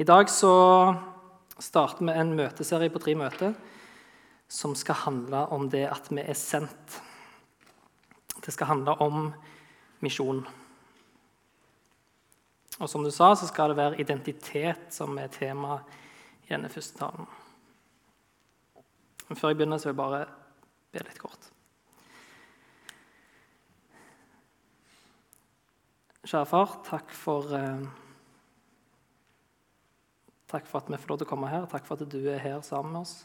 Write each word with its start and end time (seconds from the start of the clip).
I 0.00 0.04
dag 0.04 0.30
så 0.30 0.50
starter 1.60 2.06
vi 2.08 2.12
en 2.16 2.30
møteserie 2.32 2.88
på 2.88 3.02
tre 3.04 3.12
møter 3.20 3.50
som 4.48 4.72
skal 4.72 4.96
handle 4.96 5.42
om 5.52 5.66
det 5.68 5.82
at 5.92 6.08
vi 6.08 6.22
er 6.24 6.38
sendt. 6.40 6.94
Det 8.40 8.54
skal 8.54 8.70
handle 8.70 8.94
om 9.04 9.28
misjon. 10.00 10.40
Og 12.80 12.88
som 12.88 13.04
du 13.04 13.12
sa, 13.12 13.34
så 13.36 13.50
skal 13.52 13.74
det 13.74 13.80
være 13.82 14.00
identitet 14.00 14.88
som 14.96 15.20
er 15.20 15.28
tema 15.36 15.76
i 16.46 16.54
denne 16.54 16.72
første 16.72 16.96
talen. 17.04 17.28
Men 19.28 19.36
før 19.36 19.52
jeg 19.52 19.60
begynner, 19.60 19.84
så 19.84 19.90
vil 19.90 19.98
jeg 19.98 20.00
bare 20.00 20.26
be 20.96 21.08
litt 21.10 21.20
kort. 21.20 21.50
Kjære 26.24 26.46
far, 26.56 26.78
takk 26.88 27.12
for 27.12 27.52
eh, 27.52 27.99
Takk 30.50 30.66
for 30.66 30.82
at 30.82 30.90
vi 30.90 30.98
får 30.98 31.12
lov 31.12 31.20
til 31.20 31.28
å 31.28 31.30
komme 31.30 31.50
her. 31.50 31.66
Takk 31.70 31.84
for 31.86 31.94
at 31.94 32.10
du 32.10 32.20
er 32.26 32.40
her 32.42 32.58
sammen 32.66 32.90
med 32.96 33.04
oss. 33.04 33.20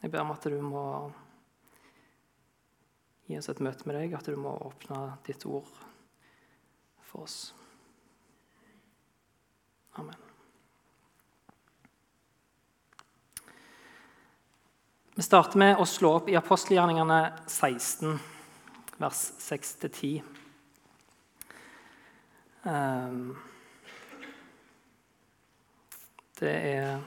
Jeg 0.00 0.12
ber 0.12 0.22
om 0.22 0.32
at 0.32 0.46
du 0.48 0.56
må 0.64 0.84
gi 3.26 3.36
oss 3.36 3.50
et 3.52 3.60
møte 3.60 3.84
med 3.88 3.98
deg, 3.98 4.14
at 4.16 4.28
du 4.28 4.38
må 4.40 4.54
åpne 4.68 5.00
ditt 5.26 5.44
ord 5.50 5.68
for 7.04 7.26
oss. 7.26 7.36
Amen. 10.00 10.16
Vi 15.16 15.24
starter 15.24 15.60
med 15.60 15.80
å 15.80 15.84
slå 15.88 16.10
opp 16.18 16.26
i 16.28 16.36
apostelgjerningene 16.36 17.20
16, 17.48 18.16
vers 19.00 19.20
6-10. 19.40 20.22
Det 26.36 26.52
er 26.52 26.98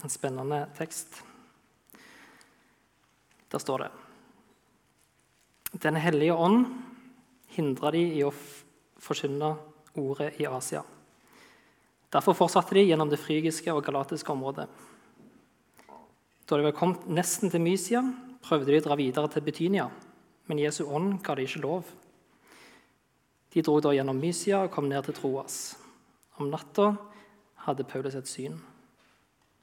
en 0.00 0.12
spennende 0.12 0.62
tekst. 0.78 1.18
Der 3.52 3.60
står 3.60 3.84
det 3.84 3.90
Den 5.82 5.98
hellige 6.00 6.34
ånd 6.34 6.64
hindra 7.52 7.90
de 7.92 8.00
i 8.16 8.22
å 8.24 8.32
forkynne 9.04 9.52
ordet 10.00 10.40
i 10.40 10.46
Asia. 10.48 10.82
Derfor 12.14 12.36
fortsatte 12.38 12.74
de 12.78 12.86
gjennom 12.86 13.10
det 13.10 13.20
frygiske 13.20 13.72
og 13.74 13.84
galatiske 13.84 14.32
området. 14.32 14.68
Da 16.46 16.56
de 16.56 16.64
var 16.64 16.76
kommet 16.78 17.04
nesten 17.10 17.50
til 17.50 17.60
Mysia, 17.60 18.00
prøvde 18.44 18.70
de 18.70 18.80
å 18.80 18.84
dra 18.86 18.96
videre 18.96 19.28
til 19.32 19.44
Betynia, 19.44 19.88
men 20.46 20.60
Jesu 20.62 20.84
ånd 20.86 21.18
ga 21.24 21.34
de 21.36 21.44
ikke 21.44 21.62
lov. 21.64 21.88
De 23.52 23.62
dro 23.62 23.80
da 23.82 23.92
gjennom 23.94 24.18
Mysia 24.18 24.64
og 24.64 24.72
kom 24.72 24.88
ned 24.88 25.04
til 25.04 25.16
Troas. 25.18 25.74
Om 26.40 26.48
natta 26.52 26.94
hadde 27.64 27.86
Paulus 27.88 28.16
et 28.18 28.28
syn. 28.28 28.58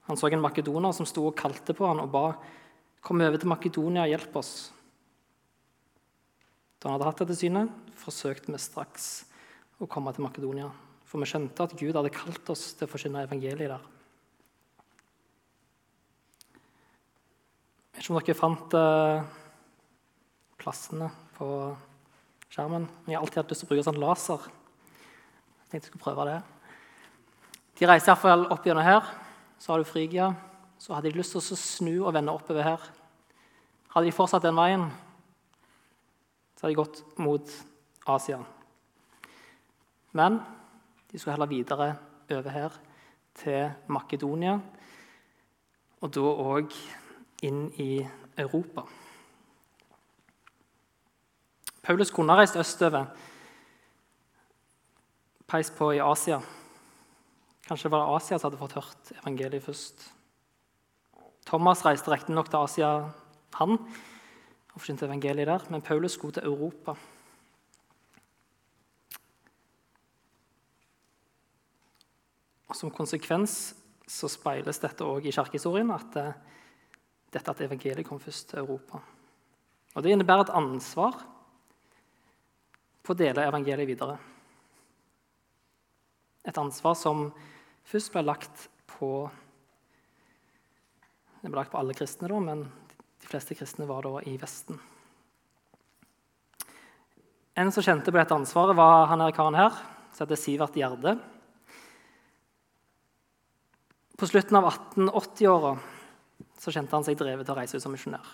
Han 0.08 0.18
så 0.18 0.28
en 0.32 0.44
makedoner 0.44 0.94
som 0.96 1.08
sto 1.08 1.28
og 1.30 1.38
kalte 1.38 1.76
på 1.78 1.88
han 1.88 2.02
og 2.04 2.12
ba 2.14 2.26
kom 3.02 3.22
over 3.22 3.40
til 3.42 3.50
Makedonia 3.50 4.06
og 4.06 4.14
hjelp 4.14 4.36
oss. 4.42 4.54
Da 6.82 6.90
han 6.90 6.98
hadde 6.98 7.10
hatt 7.10 7.22
dette 7.24 7.38
synet, 7.38 7.74
forsøkte 7.98 8.54
vi 8.54 8.62
straks 8.62 9.10
å 9.82 9.88
komme 9.90 10.14
til 10.14 10.26
Makedonia. 10.26 10.70
For 11.10 11.22
vi 11.22 11.30
skjønte 11.30 11.66
at 11.66 11.76
Gud 11.78 11.98
hadde 11.98 12.14
kalt 12.14 12.50
oss 12.54 12.72
til 12.78 12.88
å 12.88 12.92
forkynne 12.92 13.26
evangeliet 13.26 13.74
der. 13.74 13.90
Jeg 17.92 18.00
vet 18.00 18.06
ikke 18.06 18.14
om 18.14 18.22
dere 18.22 18.38
fant 18.38 18.78
eh, 18.80 19.26
plassene 20.62 21.10
på 21.36 21.50
skjermen. 22.54 22.88
Men 22.88 23.12
jeg 23.12 23.20
har 23.20 23.26
alltid 23.26 23.42
hatt 23.42 23.54
lyst 23.54 23.64
til 23.66 23.70
å 23.70 23.74
bruke 23.74 23.86
sånn 23.86 24.02
laser. 24.02 24.48
Jeg 24.48 25.68
tenkte 25.70 25.86
jeg 25.86 25.92
skulle 25.92 26.06
prøve 26.08 26.28
det. 26.30 26.40
De 27.82 27.88
reiser 27.90 28.12
iallfall 28.12 28.44
opp 28.54 28.66
gjennom 28.68 28.86
her. 28.86 29.08
Så 29.58 29.72
har 29.72 29.82
du 29.82 29.88
Frigia. 29.90 30.28
Så 30.78 30.94
hadde 30.94 31.10
de 31.10 31.18
lyst 31.18 31.34
til 31.34 31.42
å 31.42 31.58
snu 31.58 31.96
og 32.04 32.14
vende 32.14 32.34
oppover 32.34 32.62
her. 32.62 32.84
Hadde 33.96 34.06
de 34.06 34.14
fortsatt 34.14 34.46
den 34.46 34.56
veien, 34.56 34.86
så 36.54 36.64
hadde 36.64 36.76
de 36.76 36.78
gått 36.78 37.02
mot 37.18 37.56
Asia. 38.14 38.38
Men 40.14 40.38
de 41.10 41.18
skulle 41.18 41.34
heller 41.34 41.50
videre 41.50 41.90
over 42.30 42.54
her 42.54 42.78
til 43.42 43.74
Makedonia, 43.92 44.56
og 46.06 46.14
da 46.14 46.24
òg 46.46 46.78
inn 47.50 47.66
i 47.82 47.90
Europa. 48.38 48.86
Paulus 51.82 52.14
kunne 52.14 52.32
ha 52.32 52.40
reist 52.46 52.62
østover, 52.62 53.10
peis 55.50 55.74
på 55.76 55.92
i 55.98 56.04
Asia. 56.06 56.40
Kanskje 57.68 57.90
det 57.90 57.94
var 57.94 58.16
Asia 58.16 58.40
som 58.40 58.50
hadde 58.50 58.60
fått 58.62 58.78
hørt 58.80 59.12
evangeliet 59.22 59.64
først. 59.64 60.08
Thomas 61.48 61.84
reiste 61.86 62.12
riktignok 62.12 62.50
til 62.50 62.62
Asia, 62.62 62.92
han, 63.58 63.78
og 64.72 64.78
forkynte 64.80 65.08
evangeliet 65.08 65.50
der, 65.50 65.66
men 65.74 65.84
Paulus 65.84 66.16
skulle 66.16 66.38
til 66.38 66.48
Europa. 66.48 66.96
Og 72.72 72.76
Som 72.76 72.92
konsekvens 72.96 73.76
så 74.08 74.30
speiles 74.32 74.80
dette 74.80 75.04
òg 75.04 75.28
i 75.28 75.34
kirkehistorien, 75.36 75.92
at 75.92 76.14
det, 76.16 76.28
dette 77.32 77.52
at 77.52 77.64
evangeliet 77.68 78.08
kom 78.08 78.20
først 78.20 78.50
til 78.52 78.64
Europa. 78.64 79.02
Og 79.96 80.04
Det 80.04 80.12
innebærer 80.12 80.48
et 80.48 80.56
ansvar 80.56 81.18
på 83.04 83.14
å 83.14 83.18
dele 83.18 83.48
evangeliet 83.48 83.90
videre. 83.90 84.18
Et 86.48 86.58
ansvar 86.58 86.96
som 86.96 87.28
først 87.92 88.14
ble 88.14 88.24
lagt 88.24 88.70
på 88.94 89.30
Den 91.42 91.50
ble 91.50 91.58
lagt 91.58 91.72
på 91.74 91.80
alle 91.82 91.96
kristne, 91.98 92.30
da, 92.30 92.38
men 92.38 92.68
de 93.22 93.30
fleste 93.30 93.56
kristne 93.58 93.88
var 93.90 94.06
da 94.06 94.20
i 94.30 94.36
Vesten. 94.38 94.78
En 97.58 97.72
som 97.74 97.84
kjente 97.84 98.14
på 98.14 98.20
dette 98.20 98.36
ansvaret, 98.36 98.78
var 98.78 99.10
han 99.10 99.24
her 99.26 99.34
karen 99.34 99.58
her, 99.58 99.80
som 100.14 100.28
heter 100.28 100.38
Sivert 100.38 100.78
Gjerde. 100.78 101.16
På 104.22 104.30
slutten 104.30 104.60
av 104.60 104.70
1880-åra 104.70 105.74
kjente 106.62 106.94
han 106.94 107.08
seg 107.08 107.18
drevet 107.18 107.48
til 107.48 107.56
å 107.56 107.58
reise 107.58 107.80
ut 107.80 107.84
som 107.84 107.96
misjonær. 107.96 108.28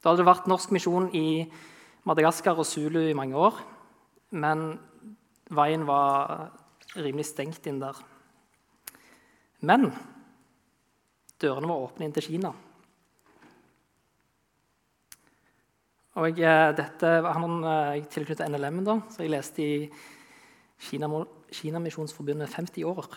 Da 0.00 0.10
hadde 0.10 0.22
det 0.24 0.30
vært 0.30 0.48
norsk 0.50 0.72
misjon 0.72 1.10
i 1.14 1.44
Madagaskar 2.08 2.56
og 2.58 2.66
Zulu 2.66 3.02
i 3.04 3.14
mange 3.14 3.36
år. 3.36 3.60
Men 4.32 4.72
veien 5.52 5.84
var 5.84 6.48
rimelig 6.96 7.28
stengt 7.28 7.68
inn 7.68 7.82
der. 7.82 8.00
Men 9.62 9.88
dørene 11.42 11.70
var 11.70 11.86
åpne 11.86 12.06
inn 12.06 12.14
til 12.14 12.26
Kina. 12.26 12.52
Og 16.20 16.26
jeg, 16.28 16.44
eh, 16.44 16.72
dette, 16.76 17.10
han, 17.24 17.64
eh, 17.64 18.04
tilknyttet 18.04 18.48
NLM, 18.50 18.82
da, 18.84 18.98
så 19.08 19.22
jeg 19.22 19.32
leste 19.32 19.62
i 19.62 19.90
Kinamisjonsforbundet 20.90 22.52
50 22.52 22.84
år. 22.84 23.08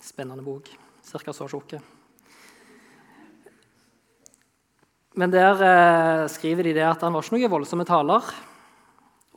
Spennende 0.00 0.44
bok. 0.44 0.70
Ca. 1.04 1.32
så 1.32 1.48
tjukk. 1.48 1.76
Men 5.14 5.30
der 5.30 5.60
eh, 5.60 6.28
skriver 6.28 6.62
de 6.62 6.72
det 6.72 6.86
at 6.88 7.02
han 7.02 7.12
var 7.12 7.22
ikke 7.22 7.36
noen 7.36 7.50
voldsomme 7.50 7.84
taler. 7.84 8.22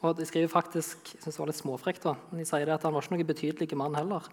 Og 0.01 0.15
de 0.15 0.25
skriver 0.25 0.47
faktisk, 0.47 1.15
jeg 1.15 1.21
synes 1.21 1.35
det 1.35 1.41
var 1.41 1.49
litt 1.49 1.59
småfrekt, 1.59 2.03
da, 2.03 2.15
men 2.29 2.39
de 2.39 2.45
sier 2.45 2.65
det 2.65 2.75
at 2.75 2.83
han 2.83 2.93
var 2.93 3.01
ikke 3.03 3.17
noen 3.17 3.27
betydelig 3.27 3.77
mann 3.77 3.95
heller. 3.95 4.29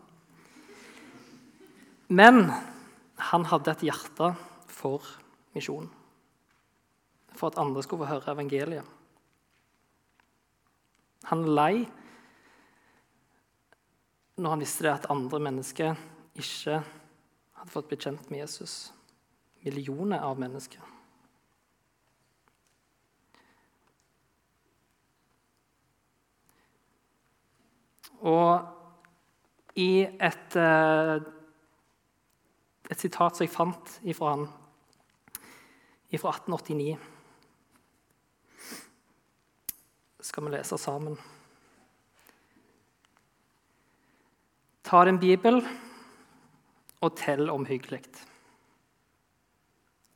Men 2.12 2.50
han 3.32 3.46
hadde 3.48 3.72
et 3.72 3.84
hjerte 3.86 4.32
for 4.68 5.06
misjon. 5.56 5.88
For 7.32 7.48
at 7.48 7.60
andre 7.62 7.82
skulle 7.84 8.04
få 8.04 8.10
høre 8.10 8.34
evangeliet. 8.34 8.98
Han 11.30 11.46
lei 11.48 11.86
når 14.42 14.50
han 14.50 14.64
visste 14.64 14.84
det 14.84 14.92
at 14.92 15.10
andre 15.12 15.38
mennesker 15.44 15.96
ikke 16.36 16.80
hadde 16.82 17.72
fått 17.72 17.88
bli 17.88 18.00
kjent 18.00 18.30
med 18.32 18.42
Jesus. 18.42 18.74
Millioner 19.62 20.24
av 20.24 20.40
mennesker. 20.40 20.82
Og 28.22 29.78
i 29.78 30.04
et 30.04 30.56
eh, 30.58 31.22
et 32.92 33.00
sitat 33.00 33.36
som 33.36 33.46
jeg 33.46 33.52
fant 33.52 33.94
ifra 34.04 34.34
han 34.34 34.48
fra 36.12 36.32
1889. 36.36 36.98
Det 40.18 40.26
skal 40.28 40.44
vi 40.44 40.52
lese 40.52 40.78
sammen. 40.78 41.16
Ta 44.84 45.00
en 45.08 45.18
bibel 45.18 45.62
og 47.02 47.16
tell 47.16 47.48
omhyggelig. 47.50 48.02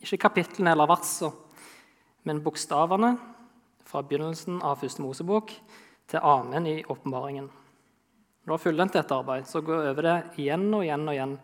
Ikke 0.04 0.20
kapitlene 0.28 0.76
eller 0.76 0.90
versene, 0.90 1.32
men 2.28 2.42
bokstavene 2.44 3.14
fra 3.86 4.02
begynnelsen 4.04 4.60
av 4.66 4.82
første 4.82 5.02
Mosebok 5.02 5.54
til 6.10 6.22
amen 6.22 6.68
i 6.68 6.82
åpenbaringen. 6.84 7.48
Når 7.48 8.50
du 8.50 8.52
har 8.52 8.62
fullendt 8.62 8.98
dette 8.98 9.16
arbeidet, 9.16 9.48
så 9.48 9.64
gå 9.64 9.74
over 9.80 10.06
det 10.06 10.16
igjen 10.42 10.68
og 10.74 10.84
igjen 10.84 11.08
og 11.08 11.16
igjen. 11.16 11.38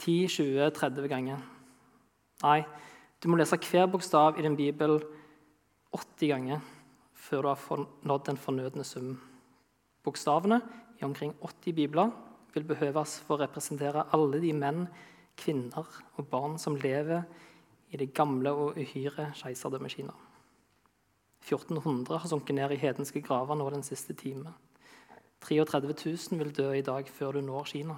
10-20-30 0.00 1.08
ganger. 1.10 1.40
Nei, 2.42 2.60
du 3.20 3.28
må 3.28 3.36
lese 3.36 3.58
hver 3.60 3.88
bokstav 3.92 4.38
i 4.38 4.44
din 4.46 4.56
bibel 4.56 4.96
80 5.92 6.30
ganger 6.32 6.62
før 7.20 7.42
du 7.42 7.48
har 7.50 7.84
nådd 8.08 8.26
den 8.30 8.40
fornødne 8.40 8.84
sum. 8.84 9.12
Bokstavene 10.04 10.60
i 11.00 11.04
omkring 11.04 11.34
80 11.42 11.76
bibler 11.76 12.10
vil 12.54 12.64
behøves 12.66 13.18
for 13.26 13.36
å 13.36 13.42
representere 13.44 14.06
alle 14.16 14.40
de 14.40 14.54
menn, 14.56 14.86
kvinner 15.36 15.86
og 16.16 16.26
barn 16.32 16.56
som 16.58 16.78
lever 16.80 17.22
i 17.90 18.00
det 18.00 18.12
gamle 18.16 18.52
og 18.52 18.78
uhyre 18.80 19.30
keiserdømmet 19.36 19.94
Kina. 19.94 20.16
1400 21.44 22.20
har 22.20 22.28
sunket 22.28 22.56
ned 22.56 22.72
i 22.72 22.80
hedenske 22.80 23.22
graver 23.24 23.56
nå 23.56 23.68
den 23.72 23.84
siste 23.84 24.14
time. 24.16 24.52
33 25.44 25.92
000 25.92 26.40
vil 26.40 26.52
dø 26.56 26.72
i 26.76 26.84
dag 26.84 27.08
før 27.08 27.38
du 27.38 27.44
når 27.44 27.70
Kina. 27.72 27.96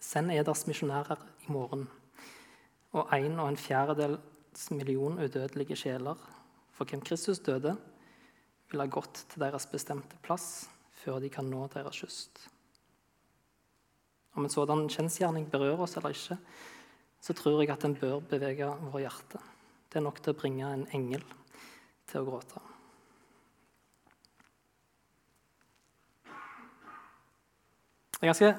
Send 0.00 0.32
eders 0.32 0.64
misjonærer 0.64 1.20
i 1.44 1.52
morgen, 1.52 1.84
og 2.96 3.10
en 3.12 3.36
og 3.38 3.50
en 3.50 3.58
fjerdedels 3.60 4.70
million 4.72 5.18
udødelige 5.20 5.76
sjeler, 5.76 6.16
for 6.72 6.88
hvem 6.88 7.02
Kristus 7.04 7.42
døde, 7.44 7.76
vil 8.70 8.80
ha 8.80 8.86
gått 8.88 9.26
til 9.28 9.42
deres 9.42 9.66
bestemte 9.68 10.16
plass 10.24 10.70
før 11.02 11.20
de 11.20 11.28
kan 11.32 11.48
nå 11.50 11.66
deres 11.74 12.00
kyst. 12.00 12.48
Om 14.38 14.46
en 14.46 14.52
sådan 14.52 14.88
kjensgjerning 14.88 15.48
berører 15.50 15.84
oss 15.84 15.96
eller 15.98 16.14
ikke, 16.14 16.38
så 17.20 17.36
tror 17.36 17.60
jeg 17.60 17.72
at 17.74 17.82
den 17.82 17.96
bør 17.98 18.22
bevege 18.24 18.68
vår 18.92 19.02
hjerte. 19.04 19.40
Det 19.90 19.98
er 19.98 20.06
nok 20.06 20.20
til 20.22 20.32
å 20.32 20.38
bringe 20.38 20.68
en 20.70 20.86
engel 20.96 21.24
til 22.08 22.22
å 22.22 22.28
gråte. 22.28 22.62
Det 28.20 28.28
er 28.28 28.30
ganske 28.30 28.52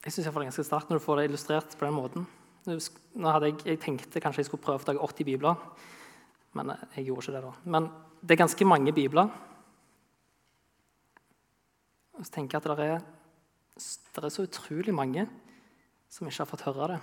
Jeg 0.00 0.14
syns 0.14 0.26
det 0.26 0.32
er 0.32 0.46
ganske 0.46 0.64
sterkt 0.64 0.90
når 0.90 1.00
du 1.00 1.04
får 1.04 1.20
det 1.20 1.26
illustrert 1.28 1.76
på 1.76 1.84
den 1.84 1.96
måten. 1.96 2.26
Nå 2.64 3.32
hadde 3.32 3.50
jeg, 3.50 3.60
jeg 3.68 3.80
tenkte 3.82 4.22
kanskje 4.22 4.42
jeg 4.42 4.48
skulle 4.48 4.64
prøve 4.64 4.80
å 4.80 4.88
ta 4.88 4.94
80 4.96 5.28
bibler, 5.28 5.60
men 6.56 6.72
jeg 6.96 7.08
gjorde 7.08 7.26
ikke 7.26 7.36
det. 7.36 7.44
da. 7.44 7.52
Men 7.76 7.88
det 8.20 8.34
er 8.34 8.42
ganske 8.42 8.68
mange 8.68 8.94
bibler. 8.96 9.30
Og 12.16 12.24
så 12.24 12.34
tenker 12.34 12.56
jeg 12.56 12.64
at 12.64 12.80
det 12.80 12.90
er, 12.96 13.06
det 14.16 14.24
er 14.24 14.32
så 14.32 14.48
utrolig 14.48 14.96
mange 14.96 15.28
som 16.10 16.28
ikke 16.28 16.42
har 16.42 16.50
fått 16.50 16.68
høre 16.68 16.94
det. 16.94 17.00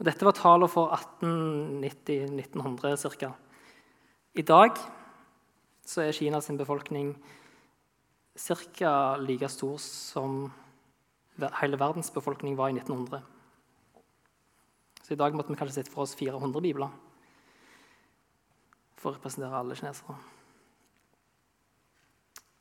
Og 0.00 0.06
dette 0.08 0.24
var 0.24 0.32
tallene 0.32 0.70
for 0.72 0.88
1890-1900 0.96 3.12
ca. 3.20 3.34
I 4.32 4.42
dag 4.46 4.78
så 5.84 6.06
er 6.06 6.16
Kinas 6.16 6.48
befolkning 6.56 7.12
ca. 8.46 9.16
like 9.16 9.48
stor 9.48 9.78
som 9.78 10.52
hele 11.60 11.78
verdens 11.78 12.10
befolkning 12.10 12.56
var 12.56 12.68
i 12.68 12.78
1900. 12.78 13.22
Så 15.02 15.14
i 15.14 15.16
dag 15.16 15.34
måtte 15.34 15.52
vi 15.52 15.58
kanskje 15.58 15.80
sette 15.80 15.92
for 15.92 16.02
oss 16.04 16.14
400 16.14 16.60
bibler 16.60 16.90
for 19.00 19.10
å 19.10 19.16
representere 19.16 19.56
alle 19.56 19.76
kinesere. 19.76 20.14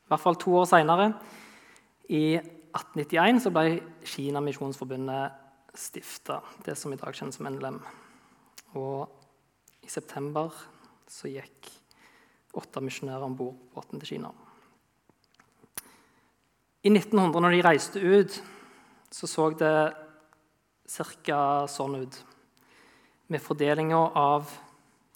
I 0.06 0.10
hvert 0.10 0.24
fall 0.24 0.40
to 0.42 0.56
år 0.58 0.66
seinere, 0.66 1.12
i 2.10 2.40
1891, 2.40 3.44
så 3.44 3.52
ble 3.54 3.76
Kina 4.08 4.42
Misjonsforbundet 4.42 5.76
stifta, 5.78 6.40
det 6.66 6.74
som 6.80 6.94
i 6.94 6.98
dag 6.98 7.14
kjennes 7.14 7.38
som 7.38 7.46
NLM. 7.46 7.78
Og 8.80 9.06
i 9.86 9.92
september 9.92 10.56
så 11.10 11.30
gikk 11.30 11.70
åtte 12.58 12.82
misjonærer 12.82 13.28
om 13.28 13.38
bord 13.38 13.58
på 13.70 13.82
båten 13.82 14.02
til 14.02 14.16
Kina. 14.16 14.34
I 16.80 16.90
1900, 16.90 17.42
når 17.44 17.52
de 17.52 17.64
reiste 17.66 18.00
ut, 18.00 18.36
så 19.12 19.28
så 19.28 19.50
det 19.60 19.94
ca. 21.26 21.68
sånn 21.68 21.98
ut 22.00 22.20
med 23.28 23.42
fordelinga 23.44 23.98
av 24.16 24.48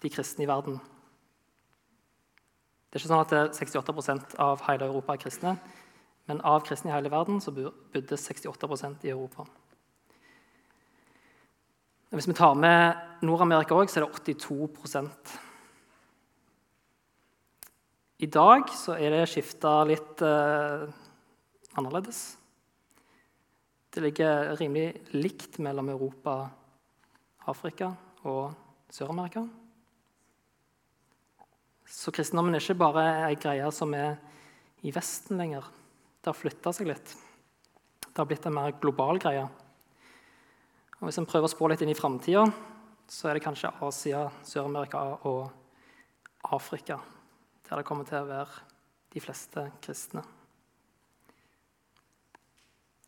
de 0.03 0.09
kristne 0.11 0.43
i 0.43 0.49
verden. 0.49 0.79
Det 2.89 2.99
er 2.99 3.01
ikke 3.01 3.09
sånn 3.09 3.23
at 3.23 3.55
68% 3.57 4.35
av 4.43 4.61
hele 4.67 4.89
Europa 4.89 5.15
er 5.15 5.21
kristne, 5.23 5.55
men 6.27 6.41
av 6.45 6.65
kristne 6.67 6.91
i 6.91 6.93
hele 6.93 7.09
verden 7.09 7.39
så 7.41 7.53
bodde 7.55 8.19
68% 8.19 9.07
i 9.07 9.13
Europa. 9.15 9.47
Hvis 12.13 12.27
vi 12.29 12.35
tar 12.37 12.53
med 12.53 13.23
Nord-Amerika 13.25 13.73
òg, 13.73 13.89
så 13.89 14.01
er 14.01 14.05
det 14.05 14.35
82 14.37 15.07
I 18.19 18.29
dag 18.29 18.69
så 18.69 18.93
er 18.93 19.15
det 19.15 19.29
skifta 19.31 19.71
litt 19.89 20.21
eh, 20.21 20.85
annerledes. 21.77 22.37
Det 23.93 24.01
ligger 24.01 24.55
rimelig 24.57 25.13
likt 25.13 25.59
mellom 25.61 25.91
Europa, 25.93 26.49
Afrika 27.45 27.91
og 28.25 28.53
Sør-Amerika. 28.93 29.45
Så 31.85 32.13
kristendommen 32.15 32.55
er 32.55 32.63
ikke 32.63 32.79
bare 32.79 33.05
ei 33.27 33.37
greie 33.37 33.69
som 33.75 33.93
er 33.93 34.17
i 34.83 34.91
Vesten 34.93 35.37
lenger. 35.37 35.67
Det 36.23 36.31
har 36.31 36.39
flytta 36.39 36.73
seg 36.73 36.89
litt. 36.89 37.15
Det 38.03 38.17
har 38.17 38.29
blitt 38.29 38.45
en 38.49 38.57
mer 38.57 38.73
global 38.81 39.21
greie. 39.21 39.45
Og 40.99 41.09
Hvis 41.09 41.19
en 41.21 41.29
prøver 41.29 41.49
å 41.49 41.53
spå 41.53 41.69
litt 41.69 41.83
inn 41.83 41.93
i 41.93 41.97
framtida, 41.97 42.47
så 43.09 43.29
er 43.29 43.37
det 43.37 43.45
kanskje 43.45 43.73
Asia, 43.83 44.27
Sør-Amerika 44.47 45.03
og 45.29 45.51
Afrika 46.55 47.01
der 47.73 47.79
det 47.79 47.87
kommer 47.87 48.05
til 48.05 48.21
å 48.21 48.27
være 48.29 48.63
de 49.13 49.21
fleste 49.23 49.63
kristne. 49.81 50.21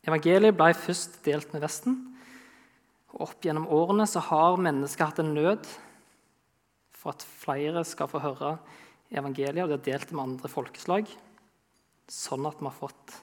Evangeliet 0.06 0.54
ble 0.54 0.70
først 0.78 1.18
delt 1.26 1.50
med 1.54 1.64
Vesten. 1.64 1.96
og 3.10 3.26
Opp 3.26 3.42
gjennom 3.42 3.66
årene 3.74 4.06
så 4.06 4.22
har 4.22 4.60
mennesket 4.60 5.08
hatt 5.08 5.22
en 5.22 5.34
nød 5.34 5.66
for 6.94 7.10
at 7.10 7.24
flere 7.26 7.82
skal 7.84 8.10
få 8.10 8.22
høre 8.22 8.56
evangeliet, 9.10 9.64
og 9.64 9.70
de 9.70 9.76
har 9.76 9.86
delt 9.86 10.08
det 10.08 10.16
med 10.16 10.24
andre 10.24 10.50
folkeslag, 10.50 11.10
sånn 12.10 12.46
at 12.46 12.60
vi 12.60 12.68
har 12.68 12.76
fått 12.76 13.16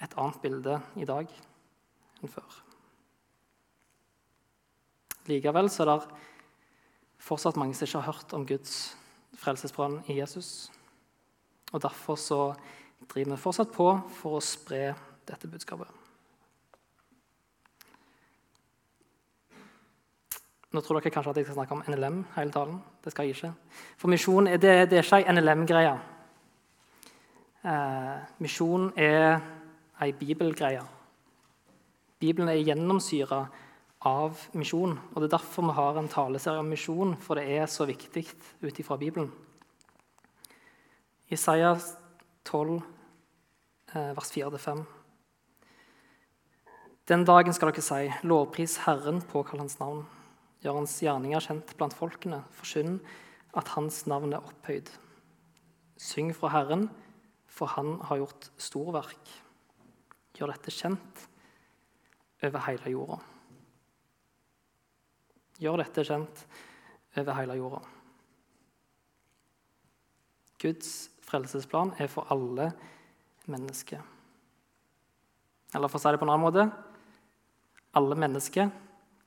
et 0.00 0.16
annet 0.16 0.40
bilde 0.42 0.80
i 1.00 1.08
dag 1.08 1.32
enn 2.20 2.32
før. 2.32 2.60
Likevel 5.28 5.68
så 5.72 5.84
er 5.84 5.90
det 5.92 6.20
fortsatt 7.20 7.58
mange 7.60 7.76
som 7.76 7.86
ikke 7.86 8.00
har 8.00 8.12
hørt 8.14 8.32
om 8.36 8.46
Guds 8.48 8.96
frelsesplan 9.40 10.00
i 10.08 10.18
Jesus. 10.18 10.70
Og 11.72 11.80
Derfor 11.84 12.16
så 12.20 12.40
driver 13.12 13.36
vi 13.36 13.44
fortsatt 13.44 13.72
på 13.72 13.92
for 14.20 14.38
å 14.38 14.44
spre 14.44 14.90
dette 15.30 15.50
budskapet. 15.50 15.88
Nå 20.70 20.82
tror 20.86 21.00
dere 21.00 21.10
kanskje 21.10 21.32
at 21.32 21.38
jeg 21.40 21.48
skal 21.48 21.56
snakke 21.58 21.74
om 21.74 21.82
NLM 21.90 22.20
hele 22.36 22.54
talen. 22.54 22.76
Det 23.02 23.10
skal 23.10 23.26
jeg 23.26 23.34
ikke. 23.34 23.52
For 23.98 24.12
misjon 24.12 24.46
det, 24.46 24.62
det 24.62 24.98
er 25.00 25.02
ikke 25.02 25.18
ei 25.18 25.32
NLM-greie. 25.34 25.96
Eh, 27.66 28.20
misjon 28.38 28.92
er 28.96 29.40
ei 30.00 30.12
bibelgreie. 30.16 30.84
Bibelen 32.20 32.52
er 32.52 32.62
gjennomsyra 32.62 33.40
av 34.06 34.46
misjon. 34.54 34.98
og 35.12 35.20
Det 35.20 35.32
er 35.32 35.36
derfor 35.38 35.66
vi 35.66 35.74
har 35.76 35.98
en 35.98 36.08
taleserie 36.08 36.58
om 36.62 36.70
misjon, 36.70 37.16
for 37.16 37.34
det 37.34 37.48
er 37.50 37.66
så 37.66 37.84
viktig 37.84 38.26
ut 38.62 38.78
ifra 38.78 38.96
Bibelen. 38.96 39.32
Isaiah 41.30 41.78
12, 42.44 42.82
eh, 43.94 44.16
vers 44.16 44.30
4-5. 44.30 44.99
Den 47.10 47.24
dagen 47.26 47.50
skal 47.50 47.72
dere 47.72 47.82
si, 47.82 48.04
lovpris 48.22 48.76
Herren, 48.84 49.16
påkall 49.26 49.58
Hans 49.64 49.80
navn 49.80 50.04
gjør 50.62 50.76
hans 50.78 50.96
gjerninger 51.02 51.42
kjent 51.42 51.72
blant 51.78 51.96
folkene. 51.96 52.42
Forkynn 52.54 53.00
at 53.58 53.72
hans 53.74 54.04
navn 54.06 54.34
er 54.36 54.44
opphøyd. 54.44 54.90
Syng 56.00 56.30
fra 56.36 56.52
Herren, 56.54 56.88
for 57.50 57.72
han 57.74 57.96
har 58.08 58.20
gjort 58.20 58.50
storverk. 58.60 59.32
Gjør 60.36 60.52
dette 60.52 60.74
kjent 60.74 61.24
over 62.46 62.62
hele 62.68 62.92
jorda. 62.94 63.18
Gjør 65.60 65.82
dette 65.82 66.04
kjent 66.06 66.44
over 67.18 67.36
hele 67.40 67.56
jorda. 67.58 67.80
Guds 70.60 70.92
frelsesplan 71.26 71.96
er 71.98 72.12
for 72.12 72.28
alle 72.32 72.70
mennesker. 73.50 74.04
Eller 75.74 75.90
for 75.90 75.98
å 75.98 76.02
si 76.04 76.12
det 76.12 76.20
på 76.20 76.28
en 76.28 76.32
annen 76.36 76.46
måte 76.46 76.68
alle 77.96 78.16
mennesker 78.18 78.70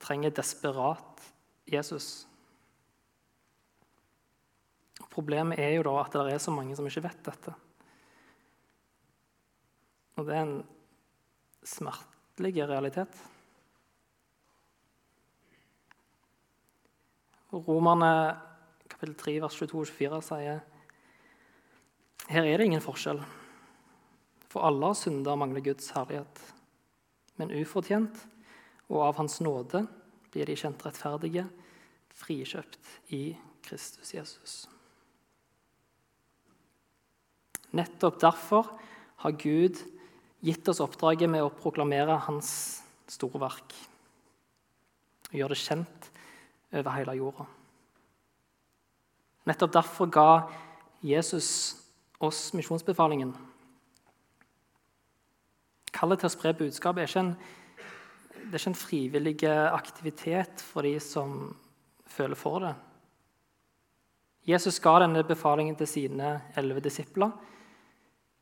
trenger 0.04 0.36
desperat 0.36 1.24
Jesus. 1.70 2.28
Problemet 5.14 5.60
er 5.62 5.76
jo 5.76 5.86
da 5.86 5.98
at 6.02 6.16
det 6.16 6.34
er 6.34 6.42
så 6.42 6.54
mange 6.54 6.76
som 6.78 6.88
ikke 6.88 7.04
vet 7.06 7.22
dette. 7.28 7.54
Og 10.18 10.28
det 10.28 10.36
er 10.36 10.46
en 10.46 10.58
smertelig 11.66 12.56
realitet. 12.70 13.14
Romerne 17.54 18.14
kapittel 18.90 19.16
3, 19.20 19.36
vers 19.44 19.58
22-24 19.62 20.22
sier 20.26 20.62
her 22.32 22.46
er 22.48 22.58
det 22.58 22.70
ingen 22.70 22.82
forskjell, 22.82 23.20
for 24.48 24.64
alle 24.64 24.88
har 24.88 24.96
synda 24.96 25.34
og 25.34 25.42
mangler 25.42 25.64
Guds 25.66 25.90
herlighet. 25.92 26.40
Men 27.36 27.52
ufortjent 27.52 28.22
og 28.92 29.00
av 29.08 29.20
Hans 29.22 29.40
nåde 29.44 29.86
blir 30.34 30.50
de 30.50 30.58
kjent 30.58 30.82
rettferdige, 30.86 31.46
frikjøpt 32.14 33.14
i 33.16 33.24
Kristus 33.64 34.14
Jesus. 34.14 34.56
Nettopp 37.74 38.20
derfor 38.22 38.70
har 39.24 39.40
Gud 39.40 39.80
gitt 40.44 40.68
oss 40.70 40.82
oppdraget 40.84 41.32
med 41.32 41.46
å 41.46 41.54
proklamere 41.54 42.20
Hans 42.28 42.52
store 43.10 43.42
verk 43.42 43.76
og 45.32 45.38
gjøre 45.40 45.56
det 45.56 45.64
kjent 45.64 46.10
over 46.74 46.94
hele 46.94 47.16
jorda. 47.18 47.46
Nettopp 49.50 49.74
derfor 49.74 50.12
ga 50.14 50.28
Jesus 51.04 51.50
oss 52.24 52.54
misjonsbefalingen. 52.56 53.34
Kallet 55.94 56.22
til 56.22 56.30
å 56.30 56.34
spre 56.34 56.54
budskapet 56.58 57.04
er 57.04 57.10
ikke 57.10 57.24
en, 57.24 57.34
det 58.44 58.58
er 58.58 58.62
ikke 58.62 58.72
en 58.74 58.78
frivillig 58.78 59.36
aktivitet 59.50 60.62
for 60.62 60.86
de 60.86 60.98
som 61.02 61.54
føler 62.10 62.38
for 62.38 62.64
det. 62.64 62.74
Jesus 64.48 64.80
ga 64.84 64.98
denne 65.00 65.24
befalingen 65.24 65.76
til 65.80 65.88
sine 65.88 66.34
elleve 66.60 66.84
disipler, 66.84 67.32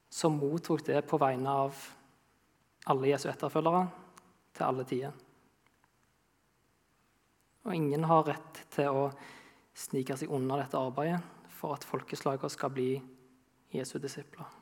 som 0.10 0.40
mottok 0.42 0.82
det 0.88 1.04
på 1.08 1.20
vegne 1.22 1.52
av 1.66 1.84
alle 2.90 3.12
Jesu 3.12 3.30
etterfølgere 3.30 3.84
til 4.58 4.66
alle 4.66 4.86
tider. 4.90 5.14
Og 7.62 7.76
ingen 7.78 8.08
har 8.10 8.26
rett 8.26 8.64
til 8.74 8.90
å 8.90 9.04
snike 9.78 10.18
seg 10.18 10.34
unna 10.34 10.58
dette 10.64 10.80
arbeidet 10.82 11.22
for 11.54 11.78
at 11.78 11.86
folkeslagene 11.86 12.50
skal 12.50 12.74
bli 12.74 12.96
Jesu 13.72 14.00
disipler. 14.02 14.61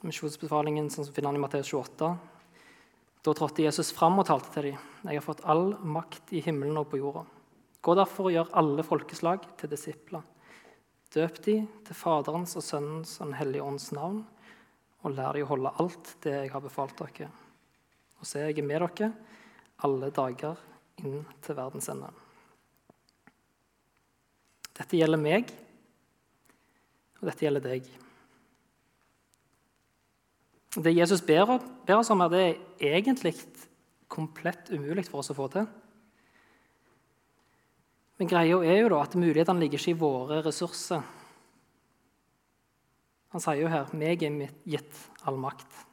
Misjonsbefalingen 0.00 0.90
som 0.90 1.04
finner 1.04 1.28
han 1.28 1.36
i 1.36 1.42
Matteus 1.42 1.72
28. 1.72 2.16
Da 3.22 3.34
trådte 3.34 3.62
Jesus 3.62 3.92
fram 3.92 4.16
og 4.18 4.26
talte 4.30 4.48
til 4.54 4.70
dem. 4.70 4.78
Jeg 5.04 5.18
har 5.18 5.26
fått 5.26 5.44
all 5.44 5.74
makt 5.84 6.32
i 6.32 6.40
himmelen 6.40 6.80
og 6.80 6.88
på 6.88 7.02
jorda. 7.02 7.26
Gå 7.84 7.94
derfor 7.98 8.30
og 8.30 8.34
gjør 8.34 8.54
alle 8.60 8.84
folkeslag 8.84 9.44
til 9.60 9.72
disipler. 9.72 10.24
Døp 11.12 11.42
de 11.44 11.56
til 11.84 11.98
Faderens 11.98 12.56
og 12.56 12.64
Sønnens 12.64 13.16
og 13.18 13.28
Den 13.28 13.38
hellige 13.42 13.66
ånds 13.66 13.90
navn, 13.92 14.22
og 15.04 15.16
lær 15.16 15.36
de 15.36 15.44
å 15.44 15.52
holde 15.52 15.76
alt 15.82 16.16
det 16.24 16.36
jeg 16.36 16.52
har 16.54 16.64
befalt 16.64 16.96
dere. 17.00 17.28
Og 18.20 18.28
jeg 18.28 18.56
er 18.56 18.64
med 18.64 18.84
dere 18.86 19.12
alle 19.84 20.10
dager 20.12 20.60
inn 21.00 21.24
til 21.44 21.56
verdens 21.56 21.88
ende. 21.92 22.08
Dette 24.76 24.96
gjelder 24.96 25.20
meg, 25.20 25.50
og 27.20 27.28
dette 27.28 27.44
gjelder 27.44 27.68
deg. 27.68 27.88
Det 30.70 30.92
Jesus 30.94 31.22
ber, 31.26 31.56
oss 31.96 32.10
om, 32.14 32.20
her, 32.22 32.30
det 32.30 32.42
er 32.78 32.98
egentlig 33.00 33.34
komplett 34.10 34.70
umulig 34.70 35.06
for 35.08 35.22
oss 35.22 35.32
å 35.32 35.36
få 35.38 35.48
til. 35.50 35.66
Men 38.20 38.28
greia 38.30 38.58
er 38.62 38.82
jo 38.82 38.90
da 38.92 39.00
at 39.02 39.16
mulighetene 39.18 39.64
ligger 39.64 39.80
ikke 39.80 39.94
i 39.94 39.98
våre 39.98 40.42
ressurser. 40.44 41.02
Han 43.30 43.42
sier 43.42 43.62
jo 43.62 43.70
her 43.70 43.86
'meg 43.94 44.22
er 44.22 44.50
gitt 44.66 44.94
all 45.24 45.38
makt'. 45.38 45.86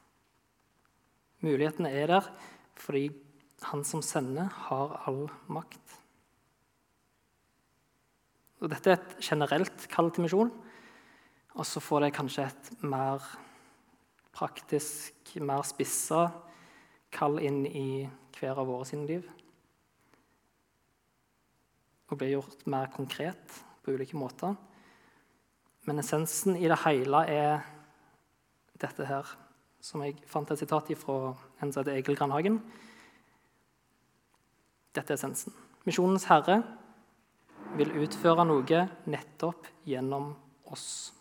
Mulighetene 1.40 1.90
er 1.90 2.06
der 2.06 2.30
fordi 2.74 3.10
han 3.62 3.84
som 3.84 4.02
sender, 4.02 4.46
har 4.68 5.02
all 5.06 5.28
makt. 5.48 5.98
Og 8.60 8.70
dette 8.70 8.90
er 8.90 8.98
et 8.98 9.16
generelt 9.22 9.88
kall 9.88 10.10
til 10.10 10.22
misjon. 10.22 10.52
Og 11.54 11.66
så 11.66 11.80
får 11.80 12.00
det 12.00 12.14
kanskje 12.14 12.46
et 12.46 12.82
mer 12.82 13.22
praktisk, 14.38 15.34
mer 15.42 15.64
spissa 15.66 16.28
kall 17.14 17.40
inn 17.42 17.64
i 17.66 18.06
hver 18.38 18.60
av 18.60 18.68
våre 18.70 18.86
sine 18.86 19.08
liv. 19.08 19.26
Og 22.08 22.20
blir 22.20 22.36
gjort 22.36 22.62
mer 22.70 22.90
konkret 22.94 23.58
på 23.82 23.96
ulike 23.96 24.16
måter. 24.16 24.54
Men 25.88 26.00
essensen 26.02 26.56
i 26.56 26.68
det 26.70 26.78
hele 26.84 27.24
er 27.32 27.66
dette 28.78 29.06
her 29.08 29.26
som 29.82 30.02
jeg 30.04 30.18
fant 30.28 30.50
et 30.52 30.60
sitat 30.60 30.90
fra 31.00 31.34
en 31.62 31.72
som 31.72 31.82
heter 31.82 31.96
Egil 31.96 32.18
Grandhagen. 32.18 32.58
Dette 34.94 35.14
er 35.14 35.18
essensen. 35.18 35.54
Misjonens 35.86 36.26
herre 36.28 36.60
vil 37.78 37.94
utføre 38.02 38.46
noe 38.48 38.84
nettopp 39.08 39.68
gjennom 39.88 40.32
oss. 40.68 41.17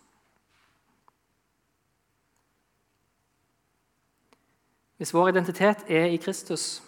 Hvis 4.98 5.14
vår 5.14 5.30
identitet 5.30 5.86
er 5.94 6.10
i 6.10 6.18
Kristus, 6.18 6.82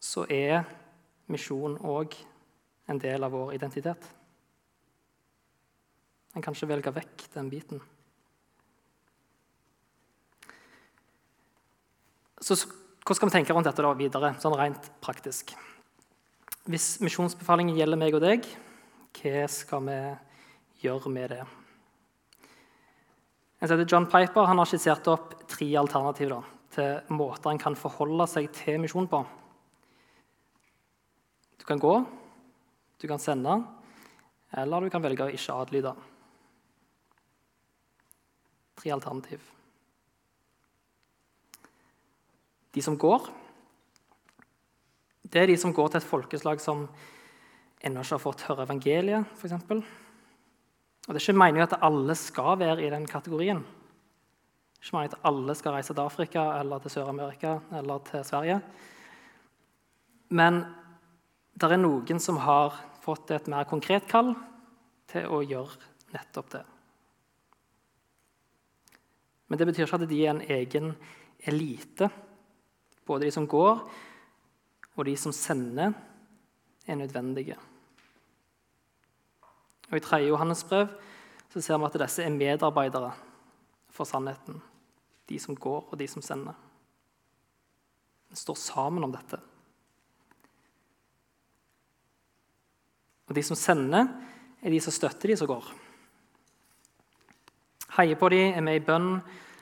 så 0.00 0.26
er 0.28 0.66
misjon 1.32 1.78
òg 1.80 2.12
en 2.92 3.00
del 3.00 3.24
av 3.24 3.32
vår 3.32 3.54
identitet. 3.56 4.10
En 6.34 6.44
kan 6.44 6.52
ikke 6.52 6.68
velge 6.68 6.92
vekk 6.92 7.26
den 7.32 7.48
biten. 7.48 7.80
Så 12.44 12.58
hvordan 12.60 13.16
skal 13.16 13.30
vi 13.30 13.36
tenke 13.38 13.56
rundt 13.56 13.70
dette 13.70 13.84
da 13.84 13.94
videre, 13.96 14.34
sånn 14.42 14.56
rent 14.58 14.90
praktisk? 15.00 15.54
Hvis 16.68 16.98
misjonsbefalingen 17.04 17.76
gjelder 17.78 18.00
meg 18.00 18.16
og 18.16 18.24
deg, 18.24 18.48
hva 19.16 19.44
skal 19.48 19.84
vi 19.88 19.98
gjøre 20.84 21.12
med 21.12 21.32
det? 21.32 21.44
En 23.64 23.68
som 23.68 23.78
heter 23.78 23.94
John 23.94 24.04
Piper 24.04 24.44
har 24.44 24.66
skissert 24.68 25.06
opp 25.08 25.30
tre 25.48 25.70
alternativer 25.80 26.44
til 26.74 27.14
måter 27.16 27.48
en 27.48 27.60
kan 27.62 27.76
forholde 27.80 28.26
seg 28.28 28.50
til 28.52 28.76
misjon 28.82 29.08
på. 29.08 29.22
Du 31.56 31.64
kan 31.64 31.80
gå, 31.80 31.94
du 33.00 33.08
kan 33.08 33.22
sende, 33.24 33.54
eller 34.52 34.84
du 34.84 34.92
kan 34.92 35.00
velge 35.00 35.24
å 35.24 35.32
ikke 35.32 35.56
adlyde. 35.64 35.94
Tre 38.82 38.94
alternativ. 38.98 39.48
De 42.76 42.84
som 42.84 43.00
går, 43.00 43.32
det 45.24 45.40
er 45.40 45.54
de 45.54 45.56
som 45.56 45.72
går 45.72 45.94
til 45.94 46.04
et 46.04 46.12
folkeslag 46.12 46.60
som 46.60 46.84
ennå 47.80 48.04
ikke 48.04 48.18
har 48.18 48.26
fått 48.28 48.50
høre 48.50 48.68
evangeliet, 48.68 49.38
f.eks. 49.40 50.03
Og 51.04 51.14
Det 51.14 51.20
er 51.20 51.28
ikke 51.28 51.38
meningen 51.38 51.68
at 51.68 51.82
alle 51.84 52.14
skal 52.16 52.58
være 52.58 52.84
i 52.84 52.90
den 52.90 53.06
kategorien. 53.06 53.60
Det 53.60 54.80
er 54.80 54.86
ikke 54.86 54.96
meningen 54.96 55.16
at 55.18 55.26
alle 55.30 55.54
skal 55.54 55.76
reise 55.76 55.94
til 55.94 56.00
Afrika 56.00 56.44
eller 56.60 56.78
til 56.78 56.90
Sør-Amerika 56.90 57.58
eller 57.78 57.98
til 58.08 58.24
Sverige. 58.24 58.60
Men 60.30 60.64
det 61.54 61.70
er 61.70 61.80
noen 61.80 62.20
som 62.20 62.40
har 62.40 62.78
fått 63.04 63.30
et 63.30 63.48
mer 63.52 63.68
konkret 63.68 64.08
kall 64.08 64.32
til 65.12 65.28
å 65.28 65.42
gjøre 65.44 65.92
nettopp 66.14 66.50
det. 66.56 66.64
Men 69.48 69.60
det 69.60 69.66
betyr 69.68 69.84
ikke 69.84 70.00
at 70.00 70.08
de 70.08 70.22
er 70.24 70.32
en 70.32 70.46
egen 70.56 70.94
elite 71.44 72.08
både 73.04 73.26
de 73.26 73.30
som 73.30 73.46
går, 73.48 73.82
og 74.94 75.06
de 75.06 75.16
som 75.16 75.32
sender, 75.32 75.92
er 76.86 76.94
nødvendige. 76.96 77.56
Og 79.94 80.00
I 80.00 80.02
3. 80.02 80.18
Johannes 80.26 80.64
brev 80.66 80.88
så 81.52 81.60
ser 81.62 81.78
vi 81.78 81.86
at 81.86 81.96
disse 82.02 82.22
er 82.24 82.32
medarbeidere 82.34 83.12
for 83.94 84.08
sannheten. 84.10 84.56
De 85.30 85.38
som 85.38 85.54
går, 85.54 85.84
og 85.86 85.98
de 86.00 86.08
som 86.10 86.22
sender. 86.22 86.56
Vi 88.26 88.40
står 88.40 88.58
sammen 88.58 89.06
om 89.06 89.14
dette. 89.14 89.38
Og 93.30 93.38
de 93.38 93.46
som 93.46 93.54
sender, 93.54 94.10
er 94.58 94.74
de 94.74 94.82
som 94.82 94.98
støtter 94.98 95.30
de 95.30 95.38
som 95.38 95.52
går. 95.52 95.70
Heier 97.94 98.18
på 98.18 98.34
de, 98.34 98.42
er 98.50 98.66
med 98.66 98.80
i 98.80 98.84
bønn, 98.84 99.20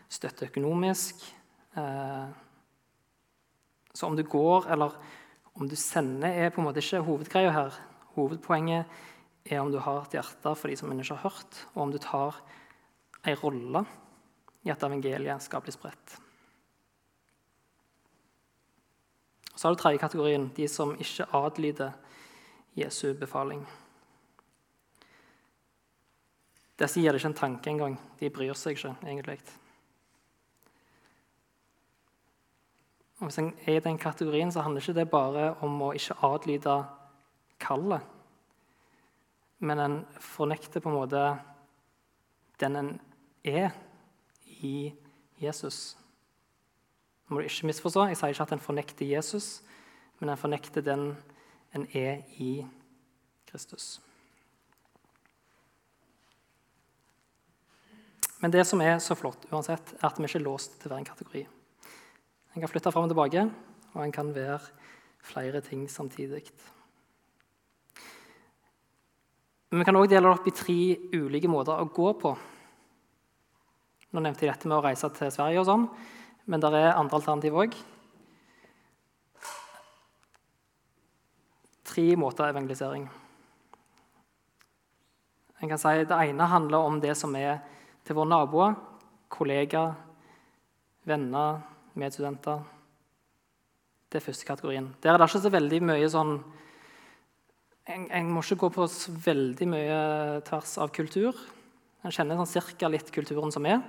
støtter 0.09 0.49
økonomisk. 0.49 1.21
Eh, 1.77 2.27
så 3.93 4.09
om 4.09 4.17
du 4.17 4.25
går 4.25 4.73
eller 4.73 4.97
om 5.61 5.69
du 5.69 5.77
sender, 5.77 6.33
er 6.33 6.49
på 6.49 6.65
en 6.65 6.71
måte 6.73 6.81
ikke 6.81 7.05
hovedgreia 7.05 7.53
her. 7.53 7.83
Hovedpoenget 8.17 9.12
er 9.45 9.61
om 9.61 9.71
du 9.73 9.79
har 9.83 10.05
et 10.05 10.19
hjerte 10.19 10.55
for 10.57 10.71
de 10.71 10.77
som 10.79 10.91
ennå 10.93 11.05
ikke 11.05 11.19
har 11.19 11.31
hørt, 11.31 11.63
og 11.75 11.83
om 11.87 11.93
du 11.93 11.99
tar 12.03 12.39
en 13.25 13.39
rolle 13.43 13.85
i 14.63 14.71
at 14.71 14.83
evangeliet 14.87 15.43
skal 15.43 15.63
bli 15.65 15.75
spredt. 15.75 16.19
Så 19.55 19.69
har 19.69 19.75
du 19.75 19.81
tredje 19.81 19.99
kategorien, 19.99 20.49
de 20.57 20.69
som 20.69 20.95
ikke 20.99 21.27
adlyder 21.39 21.93
Jesu 22.75 23.13
befaling. 23.15 23.67
Disse 26.79 27.01
gir 27.01 27.13
det 27.13 27.21
ikke 27.21 27.31
en 27.31 27.39
tanke 27.39 27.71
engang. 27.71 27.99
De 28.19 28.31
bryr 28.33 28.57
seg 28.59 28.79
ikke 28.79 28.95
egentlig. 29.05 29.39
Og 33.21 33.29
Hvis 33.29 33.39
en 33.39 33.53
er 33.67 33.77
i 33.77 33.85
den 33.85 33.99
kategorien, 33.99 34.51
så 34.51 34.65
handler 34.65 34.81
ikke 34.81 34.99
det 34.99 35.11
bare 35.11 35.55
om 35.63 35.83
å 35.83 35.93
ikke 35.95 36.17
adlyde 36.27 36.81
kallet. 37.63 38.12
Men 39.63 39.79
en 39.79 39.97
fornekter 40.19 40.83
på 40.83 40.91
en 40.91 40.99
måte 40.99 41.23
den 42.63 42.77
en 42.79 42.93
er 43.47 43.71
i 44.63 44.93
Jesus. 45.39 45.97
Det 47.23 47.35
må 47.35 47.41
du 47.41 47.47
ikke 47.47 47.71
misforstå. 47.71 48.09
Jeg 48.11 48.19
sier 48.19 48.35
ikke 48.35 48.47
at 48.47 48.55
en 48.57 48.63
fornekter 48.63 49.07
Jesus, 49.07 49.63
men 50.19 50.31
en 50.31 50.41
fornekter 50.41 50.85
den 50.87 51.13
en 51.73 51.87
er 51.97 52.23
i 52.43 52.67
Kristus. 53.49 54.01
Men 58.43 58.51
det 58.51 58.67
som 58.67 58.83
er 58.83 58.99
så 58.99 59.15
flott, 59.15 59.47
uansett, 59.55 59.95
er 60.01 60.09
at 60.09 60.19
vi 60.19 60.27
ikke 60.27 60.41
er 60.43 60.49
låst 60.49 60.81
til 60.83 60.91
hver 60.91 60.99
en 60.99 61.07
kategori. 61.07 61.47
En 62.53 62.61
kan 62.61 62.69
flytte 62.69 62.91
fram 62.93 63.07
og 63.07 63.13
tilbake, 63.15 63.47
og 63.95 64.03
en 64.03 64.15
kan 64.15 64.35
være 64.35 64.59
flere 65.23 65.63
ting 65.63 65.87
samtidig. 65.91 66.43
Men 69.73 69.81
vi 69.81 69.85
kan 69.89 69.97
òg 69.97 70.11
dele 70.11 70.29
det 70.29 70.37
opp 70.37 70.49
i 70.51 70.53
tre 70.53 70.81
ulike 71.17 71.49
måter 71.49 71.81
å 71.81 71.89
gå 71.89 72.11
på. 72.21 72.35
Nå 74.13 74.21
nevnte 74.21 74.45
jeg 74.45 74.53
dette 74.53 74.69
med 74.69 74.77
å 74.77 74.83
reise 74.85 75.09
til 75.17 75.33
Sverige, 75.33 75.63
og 75.63 75.65
sånn, 75.65 75.87
men 76.45 76.61
det 76.61 76.75
er 76.77 76.91
andre 76.93 77.17
alternativ 77.17 77.57
òg. 77.57 77.79
Tre 81.89 82.05
måter 82.21 82.53
evangelisering. 82.53 83.09
En 85.63 85.73
kan 85.73 85.81
si 85.81 86.05
Det 86.05 86.21
ene 86.21 86.53
handler 86.53 86.79
om 86.85 87.01
det 87.01 87.17
som 87.17 87.33
er 87.37 87.63
til 88.05 88.19
våre 88.19 88.29
naboer, 88.29 88.77
kollegaer, 89.33 89.95
venner, 91.09 91.63
medstudenter. 91.97 92.61
Det 94.13 94.21
er 94.21 94.29
første 94.29 94.45
kategorien. 94.45 94.93
Der 95.01 95.15
er 95.15 95.19
det 95.19 95.31
ikke 95.31 95.47
så 95.47 95.57
veldig 95.57 95.81
mye 95.89 96.13
sånn 96.13 96.43
En, 97.91 98.05
jeg, 98.07 98.27
må 98.31 98.43
ikke 98.45 98.61
gå 98.61 98.69
på 98.77 98.87
veldig 99.25 99.67
mye 99.67 99.97
tvers 100.47 100.77
av 100.85 100.93
kultur. 100.95 101.39
Jeg 102.05 102.15
kjenner 102.15 102.39
sånn 102.39 102.51
cirka 102.51 102.91
litt 102.91 103.11
kulturen 103.15 103.51
som 103.55 103.67
er. 103.67 103.81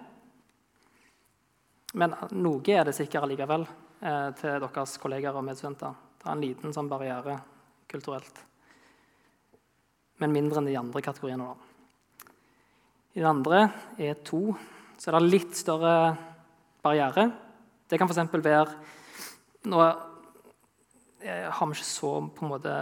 Men 1.93 2.15
noe 2.33 2.73
er 2.73 2.87
det 2.87 2.95
sikkert 2.97 3.29
likevel 3.29 3.67
eh, 3.67 4.29
til 4.39 4.57
deres 4.63 4.97
kollegaer 5.01 5.37
og 5.37 5.45
medstudenter. 5.45 5.93
Det 6.17 6.25
er 6.25 6.33
en 6.33 6.41
liten 6.41 6.73
sånn 6.73 6.89
barriere 6.89 7.37
kulturelt. 7.91 8.41
Men 10.21 10.33
mindre 10.33 10.61
enn 10.61 10.71
de 10.71 10.77
andre 10.79 11.03
kategoriene. 11.05 11.53
da. 11.53 12.31
I 13.13 13.21
den 13.21 13.29
andre 13.29 13.67
er 14.01 14.17
to. 14.25 14.55
Så 14.97 15.11
er 15.11 15.19
det 15.19 15.33
litt 15.35 15.57
større 15.57 16.15
barriere. 16.81 17.27
Det 17.89 17.99
kan 18.01 18.09
f.eks. 18.09 18.33
være 18.41 18.73
Nå 19.69 19.79
eh, 21.21 21.45
har 21.47 21.67
vi 21.69 21.77
ikke 21.77 21.87
så 21.87 22.17
på 22.35 22.43
en 22.43 22.49
måte, 22.51 22.73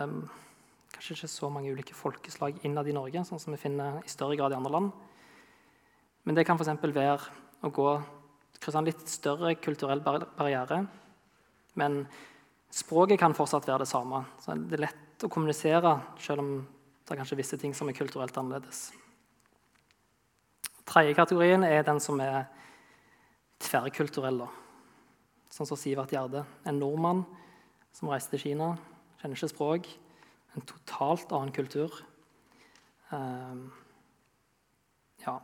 kanskje 1.02 1.16
ikke 1.18 1.34
så 1.34 1.48
mange 1.50 1.72
ulike 1.74 1.96
folkeslag 1.98 2.60
innad 2.62 2.86
i 2.86 2.94
Norge, 2.94 3.24
sånn 3.26 3.40
som 3.42 3.56
vi 3.56 3.58
finner 3.58 4.04
i 4.06 4.10
større 4.12 4.36
grad 4.38 4.54
i 4.54 4.58
andre 4.60 4.72
land. 4.76 4.92
Men 6.30 6.38
det 6.38 6.44
kan 6.46 6.60
f.eks. 6.62 6.78
være 6.94 7.16
å 7.66 7.72
gå 7.74 7.88
krysse 8.62 8.78
en 8.78 8.86
litt 8.86 9.02
større 9.10 9.56
kulturell 9.58 10.04
barriere. 10.06 10.84
Men 11.74 12.04
språket 12.70 13.18
kan 13.18 13.34
fortsatt 13.34 13.66
være 13.66 13.82
det 13.82 13.90
samme. 13.90 14.20
Så 14.44 14.54
det 14.54 14.78
er 14.78 14.84
lett 14.84 15.26
å 15.26 15.30
kommunisere 15.34 15.96
selv 16.22 16.44
om 16.44 16.52
det 16.62 17.16
er 17.16 17.22
kanskje 17.24 17.40
visse 17.40 17.58
ting 17.58 17.74
som 17.74 17.90
er 17.90 17.98
kulturelt 17.98 18.38
annerledes. 18.38 18.92
Tredje 20.86 21.18
kategorien 21.18 21.66
er 21.66 21.82
den 21.88 22.04
som 22.04 22.22
er 22.22 22.46
tverrkulturell. 23.66 24.44
Sånn 25.50 25.66
som 25.66 25.82
Sivert 25.82 26.14
Gjerde. 26.14 26.46
En 26.62 26.78
nordmann 26.78 27.26
som 27.90 28.14
reiste 28.14 28.38
til 28.38 28.52
Kina. 28.52 28.76
Kjenner 29.18 29.42
ikke 29.42 29.54
språk. 29.56 29.94
En 30.56 30.66
totalt 30.68 31.32
annen 31.32 31.54
kultur. 31.56 31.94
Um, 33.12 33.70
ja. 35.24 35.38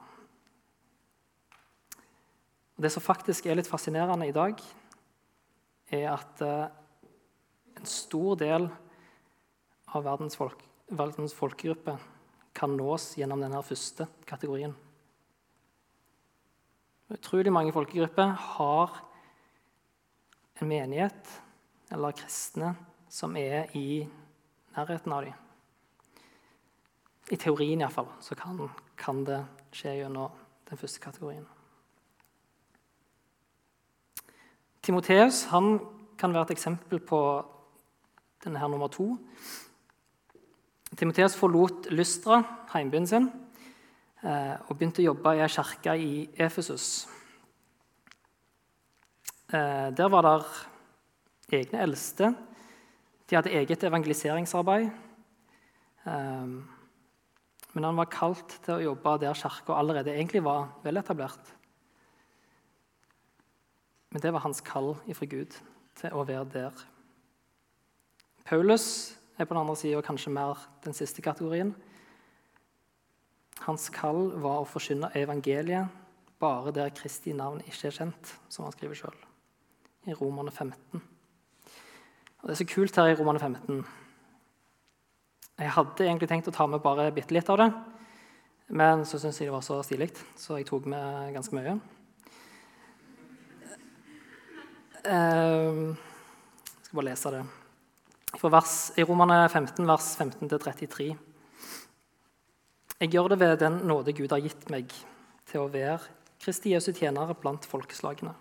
Det 2.78 2.92
som 2.94 3.04
faktisk 3.04 3.48
er 3.48 3.58
litt 3.58 3.70
fascinerende 3.70 4.28
i 4.28 4.36
dag, 4.36 4.60
er 5.94 6.10
at 6.12 6.44
uh, 6.44 6.68
en 7.78 7.88
stor 7.88 8.36
del 8.40 8.68
av 9.96 10.04
verdens, 10.04 10.36
folk, 10.36 10.60
verdens 10.92 11.36
folkegruppe 11.36 11.96
kan 12.58 12.76
nås 12.76 13.14
gjennom 13.20 13.42
denne 13.44 13.62
første 13.64 14.08
kategorien. 14.28 14.76
Utrolig 17.14 17.54
mange 17.56 17.72
folkegrupper 17.72 18.34
har 18.58 18.98
en 20.60 20.68
menighet 20.68 21.30
eller 21.94 22.16
kristne 22.18 22.74
som 23.08 23.38
er 23.40 23.70
i 23.78 24.04
nærheten 24.78 25.14
av 25.14 25.26
dem. 25.26 25.34
I 27.32 27.36
teorien 27.36 27.82
iallfall 27.82 28.08
så 28.24 28.36
kan, 28.40 28.60
kan 28.98 29.24
det 29.28 29.42
skje 29.76 29.98
gjennom 29.98 30.32
den 30.70 30.80
første 30.80 31.02
kategorien. 31.04 31.46
Timoteus 34.82 35.44
kan 35.52 36.34
være 36.34 36.46
et 36.48 36.56
eksempel 36.56 37.02
på 37.04 37.20
denne 38.44 38.60
her 38.62 38.72
nummer 38.72 38.88
to. 38.88 39.18
Timoteus 40.96 41.36
forlot 41.36 41.90
Lystra, 41.92 42.40
heimbyen 42.72 43.08
sin, 43.08 43.28
eh, 44.24 44.56
og 44.70 44.78
begynte 44.78 45.04
å 45.04 45.10
jobbe 45.10 45.36
i 45.36 45.42
ei 45.44 45.52
kirke 45.52 45.98
i 46.00 46.30
Efesus. 46.40 47.08
Eh, 49.52 49.92
der 49.92 50.08
var 50.08 50.24
det 50.24 51.60
egne 51.60 51.82
eldste. 51.84 52.36
De 53.28 53.36
hadde 53.36 53.52
eget 53.52 53.84
evangeliseringsarbeid. 53.84 54.90
Eh, 56.08 56.48
men 57.78 57.86
han 57.86 58.00
var 58.00 58.10
kalt 58.10 58.60
til 58.66 58.78
å 58.78 58.84
jobbe 58.92 59.18
der 59.22 59.38
kirka 59.38 59.76
allerede 59.76 60.16
egentlig 60.16 60.42
var 60.46 60.72
veletablert. 60.86 61.52
Men 64.10 64.24
det 64.24 64.32
var 64.34 64.46
hans 64.48 64.64
kall 64.66 64.96
ifra 65.12 65.28
Gud 65.30 65.58
til 66.00 66.16
å 66.16 66.24
være 66.26 66.48
der. 66.54 66.86
Paulus 68.48 69.18
er 69.38 69.46
på 69.46 69.54
den 69.54 69.62
andre 69.62 69.76
sida 69.78 70.02
kanskje 70.06 70.34
mer 70.34 70.64
den 70.86 70.96
siste 70.96 71.22
kategorien. 71.22 71.76
Hans 73.66 73.90
kall 73.94 74.32
var 74.40 74.64
å 74.64 74.70
forkynne 74.70 75.12
evangeliet 75.20 75.92
bare 76.40 76.72
der 76.74 76.94
Kristi 76.96 77.34
navn 77.36 77.60
ikke 77.66 77.90
er 77.90 77.96
kjent, 78.00 78.34
som 78.50 78.66
han 78.66 78.74
skriver 78.76 78.98
sjøl 78.98 79.22
i 80.08 80.16
Romerne 80.16 80.54
15. 80.54 81.17
Og 82.42 82.50
Det 82.50 82.54
er 82.54 82.60
så 82.62 82.70
kult 82.70 82.96
her 82.96 83.12
i 83.12 83.16
Romane 83.18 83.40
15. 83.40 83.86
Jeg 85.58 85.74
hadde 85.74 86.06
egentlig 86.06 86.30
tenkt 86.30 86.48
å 86.52 86.54
ta 86.54 86.68
med 86.70 86.84
bare 86.84 87.10
bitte 87.12 87.34
litt 87.34 87.48
av 87.50 87.58
det, 87.58 87.72
men 88.78 89.06
så 89.10 89.18
syntes 89.18 89.40
jeg 89.42 89.50
det 89.50 89.56
var 89.56 89.64
så 89.66 89.80
stilig, 89.82 90.12
så 90.38 90.60
jeg 90.60 90.68
tok 90.70 90.86
med 90.92 91.34
ganske 91.34 91.58
mye. 91.58 91.80
Ehm, 95.08 95.96
jeg 95.96 96.86
skal 96.86 97.00
bare 97.00 97.10
lese 97.10 97.34
det. 97.34 97.44
Vers, 98.44 98.76
I 99.00 99.06
Romane 99.08 99.40
15, 99.50 99.88
vers 99.88 100.14
15-33. 100.20 101.16
Jeg 103.00 103.14
gjør 103.14 103.34
det 103.34 103.40
ved 103.40 103.58
den 103.62 103.82
nåde 103.88 104.14
Gud 104.14 104.30
har 104.36 104.44
gitt 104.44 104.70
meg, 104.70 104.94
til 105.48 105.64
å 105.64 105.72
være 105.72 106.02
Kristi 106.44 106.74
Jesu 106.74 106.92
tjenere 106.94 107.34
blant 107.40 107.66
folkeslagene. 107.66 108.34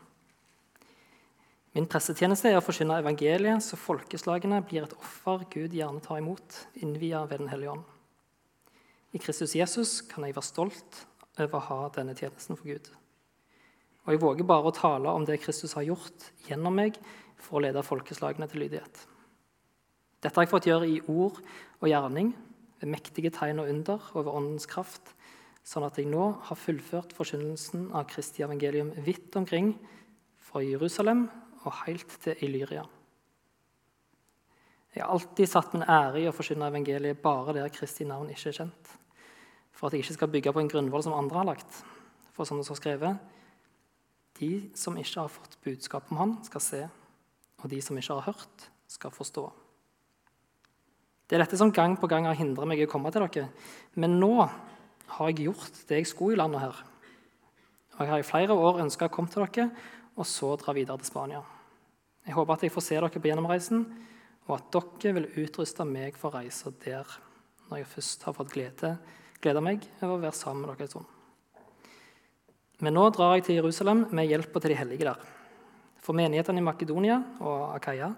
Min 1.76 1.84
pressetjeneste 1.92 2.48
er 2.48 2.56
å 2.56 2.64
forkynne 2.64 2.94
evangeliet, 3.02 3.60
så 3.60 3.76
folkeslagene 3.76 4.62
blir 4.64 4.86
et 4.86 4.94
offer 4.96 5.42
Gud 5.52 5.74
gjerne 5.76 6.00
tar 6.00 6.22
imot, 6.22 6.54
innvia 6.80 7.20
ved 7.28 7.42
Den 7.42 7.50
hellige 7.52 7.74
ånd. 7.74 7.82
I 9.12 9.20
Kristus 9.20 9.52
Jesus 9.58 9.98
kan 10.08 10.24
jeg 10.24 10.32
være 10.38 10.48
stolt 10.48 11.02
over 11.36 11.58
å 11.58 11.66
ha 11.66 11.78
denne 11.92 12.16
tjenesten 12.16 12.56
for 12.56 12.70
Gud. 12.72 12.88
Og 14.06 14.14
jeg 14.14 14.24
våger 14.24 14.48
bare 14.48 14.72
å 14.72 14.72
tale 14.72 15.12
om 15.12 15.28
det 15.28 15.36
Kristus 15.44 15.76
har 15.76 15.84
gjort 15.84 16.30
gjennom 16.48 16.80
meg 16.80 16.96
for 17.36 17.58
å 17.58 17.64
lede 17.66 17.84
folkeslagene 17.84 18.48
til 18.48 18.64
lydighet. 18.64 19.04
Dette 20.24 20.32
har 20.32 20.48
jeg 20.48 20.54
fått 20.56 20.72
gjøre 20.72 20.88
i 20.88 20.98
ord 21.12 21.44
og 21.44 21.88
gjerning, 21.92 22.32
ved 22.80 22.94
mektige 22.96 23.36
tegn 23.36 23.60
og 23.60 23.68
under 23.76 24.12
over 24.16 24.32
Åndens 24.40 24.64
kraft, 24.64 25.12
sånn 25.60 25.84
at 25.84 26.00
jeg 26.00 26.08
nå 26.08 26.38
har 26.48 26.56
fullført 26.56 27.12
forkynnelsen 27.12 27.90
av 27.92 28.08
Kristi 28.08 28.48
evangelium 28.48 28.96
vidt 29.04 29.36
omkring, 29.36 29.74
fra 30.40 30.64
Jerusalem 30.64 31.26
og 31.66 31.74
helt 31.84 32.18
til 32.22 32.44
Illyria. 32.46 32.84
Jeg 34.96 35.04
har 35.04 35.12
alltid 35.12 35.50
satt 35.50 35.74
min 35.74 35.84
ære 35.84 36.22
i 36.22 36.28
å 36.30 36.32
forkynne 36.32 36.70
evangeliet 36.70 37.18
bare 37.20 37.52
der 37.52 37.72
Kristi 37.74 38.06
navn 38.08 38.30
ikke 38.32 38.48
er 38.48 38.60
kjent, 38.62 38.92
for 39.76 39.88
at 39.88 39.96
jeg 39.96 40.06
ikke 40.06 40.16
skal 40.16 40.30
bygge 40.32 40.54
på 40.56 40.62
en 40.62 40.70
grunnvoll 40.72 41.04
som 41.04 41.16
andre 41.16 41.42
har 41.42 41.50
lagt. 41.50 41.82
For 42.32 42.48
som 42.48 42.60
det 42.60 42.66
står 42.68 42.78
skrevet 42.80 43.34
De 44.36 44.70
som 44.76 44.96
ikke 45.00 45.22
har 45.22 45.32
fått 45.32 45.56
budskap 45.64 46.10
om 46.12 46.18
Han, 46.20 46.32
skal 46.44 46.60
se, 46.60 46.80
og 47.62 47.70
de 47.72 47.80
som 47.80 47.96
ikke 47.96 48.18
har 48.18 48.32
hørt, 48.32 48.66
skal 48.88 49.12
forstå. 49.12 49.44
Det 51.26 51.36
er 51.36 51.42
dette 51.42 51.58
som 51.58 51.72
gang 51.72 51.96
på 51.98 52.06
gang 52.06 52.28
har 52.28 52.36
hindret 52.38 52.68
meg 52.68 52.80
i 52.80 52.86
å 52.86 52.90
komme 52.90 53.10
til 53.10 53.24
dere. 53.24 53.48
Men 53.96 54.20
nå 54.20 54.34
har 54.44 55.32
jeg 55.32 55.48
gjort 55.48 55.80
det 55.88 56.02
jeg 56.02 56.10
skulle 56.12 56.36
i 56.36 56.40
landet 56.40 56.62
her. 56.62 56.84
Og 57.96 58.00
jeg 58.04 58.12
har 58.12 58.22
i 58.22 58.28
flere 58.28 58.54
år 58.54 58.82
ønska 58.84 59.08
å 59.08 59.12
komme 59.12 59.32
til 59.32 59.44
dere, 59.44 59.70
og 60.16 60.28
så 60.28 60.52
dra 60.60 60.76
videre 60.76 61.00
til 61.00 61.10
Spania. 61.10 61.42
Jeg 62.26 62.34
håper 62.34 62.56
at 62.56 62.64
jeg 62.66 62.74
får 62.74 62.82
se 62.82 62.96
dere 62.98 63.10
på 63.22 63.28
gjennomreisen, 63.28 63.84
og 64.46 64.56
at 64.58 64.70
dere 64.74 65.14
vil 65.20 65.28
utruste 65.44 65.86
meg 65.86 66.18
for 66.18 66.34
reiser 66.34 66.74
der, 66.82 67.06
når 67.68 67.82
jeg 67.82 67.92
først 67.92 68.26
har 68.26 68.34
fått 68.34 68.50
glede, 68.54 68.96
glede 69.42 69.62
meg 69.62 69.86
over 70.00 70.16
å 70.16 70.24
være 70.24 70.38
sammen 70.38 70.64
med 70.64 70.74
dere 70.74 70.88
en 70.88 70.92
stund. 70.94 71.12
Men 72.82 72.92
nå 72.98 73.06
drar 73.14 73.36
jeg 73.36 73.46
til 73.46 73.60
Jerusalem 73.60 74.04
med 74.14 74.28
hjelpa 74.28 74.60
til 74.60 74.74
de 74.74 74.78
hellige 74.80 75.06
der. 75.08 75.22
For 76.02 76.16
menighetene 76.18 76.60
i 76.60 76.66
Makedonia 76.66 77.16
og 77.40 77.70
Akaya 77.72 78.10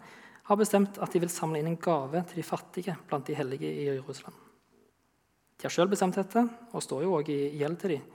har 0.49 0.59
bestemt 0.59 0.99
at 1.05 1.13
de 1.13 1.21
vil 1.23 1.33
samle 1.33 1.61
inn 1.61 1.69
en 1.71 1.81
gave 1.81 2.25
til 2.29 2.41
de 2.41 2.47
fattige 2.47 2.97
blant 3.09 3.29
de 3.29 3.37
hellige 3.37 3.69
i 3.69 3.87
Jerusalem. 3.91 4.35
De 5.59 5.67
har 5.67 5.75
sjøl 5.75 5.91
bestemt 5.91 6.17
dette, 6.17 6.45
og 6.73 6.85
står 6.85 7.05
jo 7.05 7.15
òg 7.19 7.29
i 7.35 7.39
gjeld 7.61 7.79
til 7.83 7.97
dem. 7.97 8.09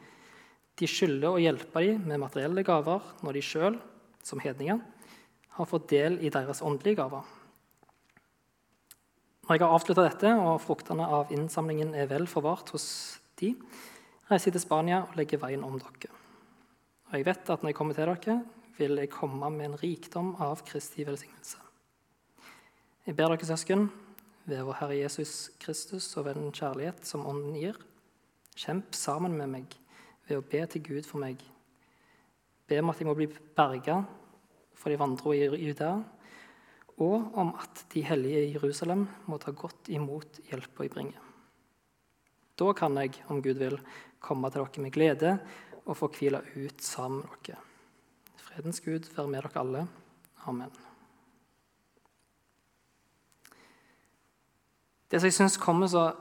De 0.79 0.89
skylder 0.89 1.29
å 1.29 1.41
hjelpe 1.41 1.84
dem 1.86 2.06
med 2.10 2.21
materielle 2.23 2.63
gaver 2.65 3.10
når 3.21 3.38
de 3.38 3.45
sjøl, 3.45 3.79
som 4.23 4.41
hedninger, 4.41 4.79
har 5.53 5.69
fått 5.69 5.89
del 5.91 6.17
i 6.23 6.31
deres 6.33 6.61
åndelige 6.65 7.01
gaver. 7.01 7.25
Når 9.43 9.57
jeg 9.57 9.65
har 9.65 9.75
avslutta 9.75 10.05
dette, 10.05 10.29
og 10.39 10.61
fruktene 10.63 11.05
av 11.17 11.31
innsamlingen 11.35 11.91
er 11.99 12.07
vel 12.07 12.29
forvart 12.31 12.71
hos 12.73 12.85
de, 13.41 13.51
reiser 14.29 14.49
jeg 14.49 14.55
til 14.57 14.63
Spania 14.63 15.01
og 15.03 15.17
legger 15.19 15.41
veien 15.41 15.65
om 15.67 15.75
dere. 15.81 16.13
Og 17.09 17.17
jeg 17.17 17.27
vet 17.27 17.51
at 17.51 17.61
når 17.61 17.73
jeg 17.73 17.77
kommer 17.77 17.97
til 17.97 18.07
dere, 18.07 18.37
vil 18.77 18.97
jeg 18.97 19.11
komme 19.13 19.49
med 19.53 19.67
en 19.67 19.77
rikdom 19.81 20.31
av 20.41 20.63
Kristi 20.65 21.03
velsignelse. 21.05 21.59
Jeg 23.05 23.17
ber 23.19 23.33
dere, 23.33 23.45
søsken, 23.45 23.89
ved 24.47 24.63
vår 24.63 24.79
Herre 24.79 24.97
Jesus 24.97 25.51
Kristus 25.59 26.07
og 26.17 26.25
ved 26.25 26.39
den 26.39 26.55
kjærlighet 26.55 27.05
som 27.07 27.27
Ånden 27.27 27.55
gir, 27.59 27.77
kjemp 28.55 28.95
sammen 28.95 29.35
med 29.37 29.51
meg 29.51 29.77
ved 30.27 30.39
å 30.39 30.47
be 30.47 30.63
til 30.71 30.83
Gud 30.87 31.07
for 31.07 31.19
meg. 31.23 31.39
Be 32.67 32.79
om 32.79 32.91
at 32.91 32.99
jeg 32.99 33.07
må 33.07 33.15
bli 33.17 33.27
berga 33.27 34.01
for 34.83 34.91
de 34.91 34.99
vantro 34.99 35.31
i 35.31 35.45
Judea, 35.47 35.95
og 37.01 37.37
om 37.39 37.53
at 37.55 37.85
de 37.93 38.03
hellige 38.03 38.41
i 38.43 38.53
Jerusalem 38.57 39.05
må 39.31 39.39
ta 39.39 39.53
godt 39.55 39.87
imot 39.95 40.41
hjelpa 40.49 40.83
jeg 40.83 40.91
bringer. 40.91 41.29
Da 42.59 42.73
kan 42.75 42.99
jeg, 42.99 43.15
om 43.31 43.39
Gud 43.41 43.57
vil, 43.63 43.79
komme 44.19 44.51
til 44.51 44.61
dere 44.61 44.83
med 44.83 44.93
glede 44.93 45.31
og 45.85 45.97
få 45.97 46.11
hvile 46.11 46.43
ut 46.55 46.83
sammen 46.83 47.23
med 47.23 47.47
dere. 47.47 47.63
Fredens 48.37 48.83
Gud 48.83 49.07
være 49.15 49.27
med 49.31 49.41
dere 49.41 49.63
alle. 49.63 49.87
Amen. 50.45 50.75
Det 55.09 55.21
som 55.21 55.31
jeg 55.31 55.39
syns 55.39 55.57
kommer 55.61 55.87
så 55.87 56.11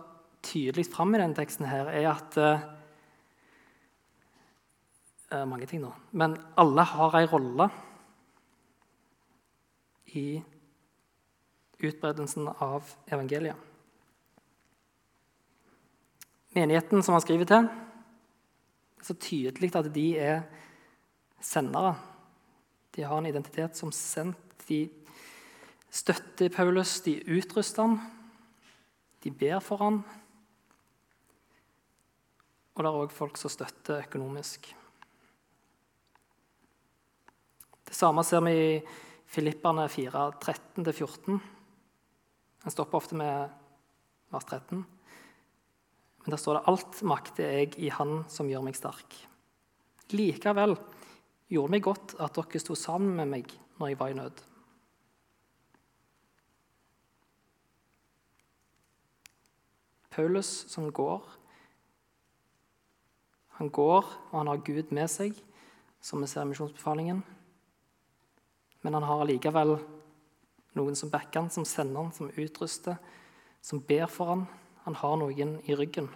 tydelig 0.43 0.87
fram 0.87 1.15
i 1.15 1.19
denne 1.19 1.37
teksten, 1.37 1.67
her, 1.67 1.91
er 1.91 2.13
at 2.15 2.39
uh, 2.39 2.71
Mange 5.49 5.65
ting, 5.65 5.81
nå. 5.81 5.89
Men 6.13 6.35
alle 6.61 6.85
har 6.85 7.15
ei 7.17 7.25
rolle 7.25 7.71
i 10.17 10.43
utbredelsen 11.83 12.49
av 12.49 12.87
evangeliet. 13.07 13.57
Menigheten 16.53 17.03
som 17.03 17.17
han 17.17 17.25
skriver 17.25 17.49
til, 17.49 17.69
det 17.69 19.03
er 19.03 19.09
så 19.09 19.17
tydelig 19.19 19.71
at 19.79 19.89
de 19.95 20.07
er 20.21 20.43
sendere. 21.43 21.95
De 22.93 23.03
har 23.03 23.19
en 23.19 23.27
identitet 23.27 23.79
som 23.79 23.93
sendt. 23.93 24.67
De 24.69 24.85
støtter 25.91 26.53
Paulus, 26.53 27.01
de 27.05 27.17
utruster 27.25 27.83
han, 27.83 27.97
de 29.25 29.31
ber 29.31 29.59
for 29.65 29.81
ham. 29.83 30.03
Og 32.73 32.85
det 32.85 32.89
er 32.89 33.01
òg 33.01 33.13
folk 33.13 33.41
som 33.41 33.53
støtter 33.53 34.05
økonomisk. 34.07 34.71
Det 37.89 37.97
samme 37.97 38.25
ser 38.25 38.41
vi 38.47 38.55
i 38.57 38.77
Filipperne 39.33 39.89
4, 39.89 40.31
13-14. 40.45 41.39
En 42.65 42.71
stopper 42.71 42.99
ofte 42.99 43.17
med 43.17 43.49
vers 44.29 44.45
13. 44.45 44.83
Men 46.23 46.31
der 46.31 46.37
står 46.37 46.59
det 46.59 46.63
'Alt 46.69 47.03
makter 47.03 47.45
jeg 47.45 47.79
i 47.79 47.89
Han 47.89 48.25
som 48.29 48.49
gjør 48.49 48.63
meg 48.63 48.75
sterk'. 48.77 49.27
Likevel 50.11 50.77
gjorde 51.49 51.71
meg 51.71 51.83
godt 51.83 52.15
at 52.21 52.35
dere 52.35 52.61
sto 52.61 52.75
sammen 52.75 53.17
med 53.17 53.27
meg 53.27 53.59
når 53.79 53.89
jeg 53.89 53.99
var 53.99 54.09
i 54.09 54.13
nød. 54.13 54.43
Paulus 60.11 60.67
som 60.69 60.93
går. 60.93 61.23
Han 63.49 63.71
går, 63.71 64.05
og 64.31 64.39
han 64.39 64.47
har 64.47 64.57
Gud 64.57 64.93
med 64.93 65.09
seg, 65.09 65.33
som 66.01 66.21
vi 66.21 66.27
ser 66.27 66.43
i 66.43 66.45
misjonsbefalingen. 66.45 67.25
Men 68.83 68.95
han 68.99 69.07
har 69.07 69.23
allikevel 69.23 69.77
noen 70.79 70.97
som 70.99 71.11
backer 71.13 71.41
han, 71.41 71.51
som 71.51 71.67
sender 71.69 72.03
han, 72.03 72.13
som 72.13 72.31
utruster, 72.37 72.99
som 73.63 73.81
ber 73.81 74.09
for 74.11 74.33
han. 74.33 74.47
Han 74.87 74.99
har 74.99 75.17
noen 75.21 75.59
i 75.71 75.77
ryggen. 75.79 76.09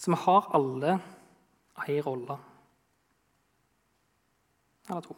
Så 0.00 0.12
vi 0.12 0.20
har 0.20 0.48
alle 0.56 0.98
ei 1.88 2.00
rolle. 2.04 2.38
Eller 4.88 5.00
to. 5.00 5.16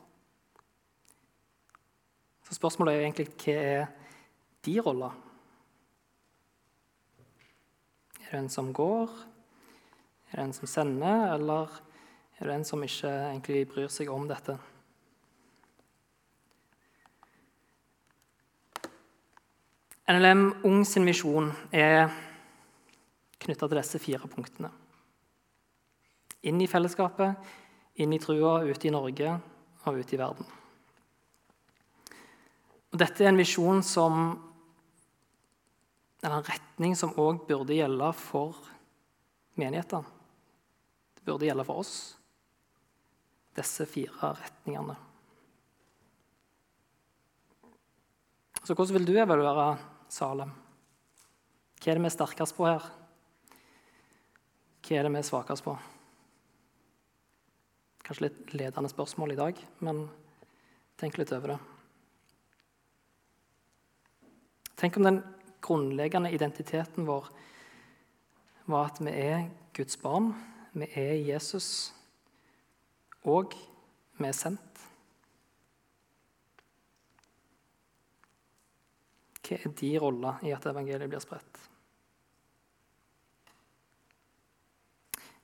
Så 2.46 2.54
spørsmålet 2.54 2.94
er 2.94 3.06
egentlig 3.06 3.26
hva 3.34 3.54
er 3.62 3.88
de 4.66 4.76
roller? 4.86 5.16
Er 8.26 8.30
det 8.30 8.44
en 8.44 8.50
som 8.50 8.70
går? 8.74 9.10
Er 10.30 10.38
det 10.38 10.44
en 10.44 10.54
som 10.54 10.70
sender? 10.70 11.34
Eller 11.34 11.74
er 12.36 12.50
den 12.50 12.60
en 12.60 12.66
som 12.68 12.82
ikke 12.84 13.08
egentlig 13.08 13.62
bryr 13.70 13.92
seg 13.92 14.10
om 14.12 14.26
dette? 14.28 14.56
NLM 20.06 20.42
Ung 20.68 20.84
sin 20.86 21.06
visjon 21.08 21.48
er 21.74 22.10
knytta 23.42 23.66
til 23.66 23.80
disse 23.80 24.00
fire 24.02 24.28
punktene. 24.30 24.70
Inn 26.46 26.60
i 26.62 26.68
fellesskapet, 26.70 27.40
inn 27.98 28.12
i 28.14 28.20
trua, 28.22 28.60
ute 28.62 28.86
i 28.86 28.92
Norge 28.94 29.32
og 29.86 29.98
ute 29.98 30.14
i 30.14 30.20
verden. 30.20 30.46
Og 32.92 33.00
dette 33.02 33.24
er 33.24 33.32
en 33.32 33.40
visjon 33.40 33.82
som 33.82 34.20
eller 36.22 36.40
en 36.40 36.46
retning 36.46 36.94
som 36.98 37.14
òg 37.20 37.44
burde 37.46 37.76
gjelde 37.76 38.08
for 38.18 38.56
menighetene. 39.60 40.06
Det 41.14 41.26
burde 41.26 41.46
gjelde 41.46 41.66
for 41.66 41.82
oss, 41.82 42.16
disse 43.56 43.86
fire 43.88 44.34
retningene. 44.36 44.96
Så 48.62 48.74
hvordan 48.74 48.96
vil 48.96 49.06
du 49.06 49.16
evaluere 49.18 49.76
Salem? 50.10 50.50
Hva 51.76 51.92
er 51.92 51.98
det 51.98 52.02
vi 52.02 52.08
er 52.08 52.14
sterkest 52.16 52.56
på 52.56 52.66
her? 52.66 52.86
Hva 54.86 54.96
er 54.96 55.06
det 55.06 55.12
vi 55.14 55.20
er 55.20 55.26
svakest 55.26 55.66
på? 55.66 55.74
Kanskje 58.06 58.28
litt 58.28 58.54
ledende 58.54 58.90
spørsmål 58.90 59.34
i 59.34 59.38
dag, 59.38 59.60
men 59.82 60.04
tenk 60.98 61.18
litt 61.18 61.32
over 61.34 61.54
det. 61.54 61.58
Tenk 64.76 64.98
om 64.98 65.06
den 65.08 65.22
grunnleggende 65.64 66.30
identiteten 66.34 67.06
vår 67.08 67.30
var 68.70 68.90
at 68.90 69.00
vi 69.02 69.14
er 69.14 69.46
Guds 69.74 69.98
barn, 70.02 70.32
vi 70.74 70.90
er 70.98 71.14
Jesus, 71.22 71.92
og 73.26 73.54
vi 74.16 74.28
er 74.28 74.36
sendt. 74.36 74.82
Hva 79.46 79.58
er 79.60 79.72
de 79.78 79.90
roller 80.02 80.42
i 80.46 80.52
at 80.54 80.66
evangeliet 80.66 81.10
blir 81.10 81.22
spredt? 81.22 81.66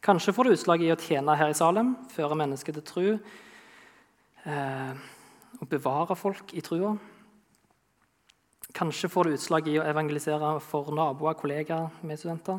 Kanskje 0.03 0.35
får 0.35 0.49
det 0.49 0.55
utslag 0.57 0.83
i 0.83 0.91
å 0.91 0.99
tjene 0.99 1.37
her 1.39 1.53
i 1.53 1.55
Salem, 1.55 1.93
føre 2.11 2.35
mennesker 2.39 2.75
til 2.75 2.83
tro, 2.87 3.05
eh, 4.51 5.03
og 5.61 5.69
bevare 5.71 6.17
folk 6.19 6.51
i 6.59 6.65
trua. 6.67 6.97
Kanskje 8.75 9.11
får 9.13 9.29
det 9.29 9.37
utslag 9.37 9.69
i 9.71 9.79
å 9.79 9.87
evangelisere 9.87 10.57
for 10.65 10.91
naboer, 10.97 11.39
kollegaer, 11.39 11.93
medstudenter. 12.03 12.59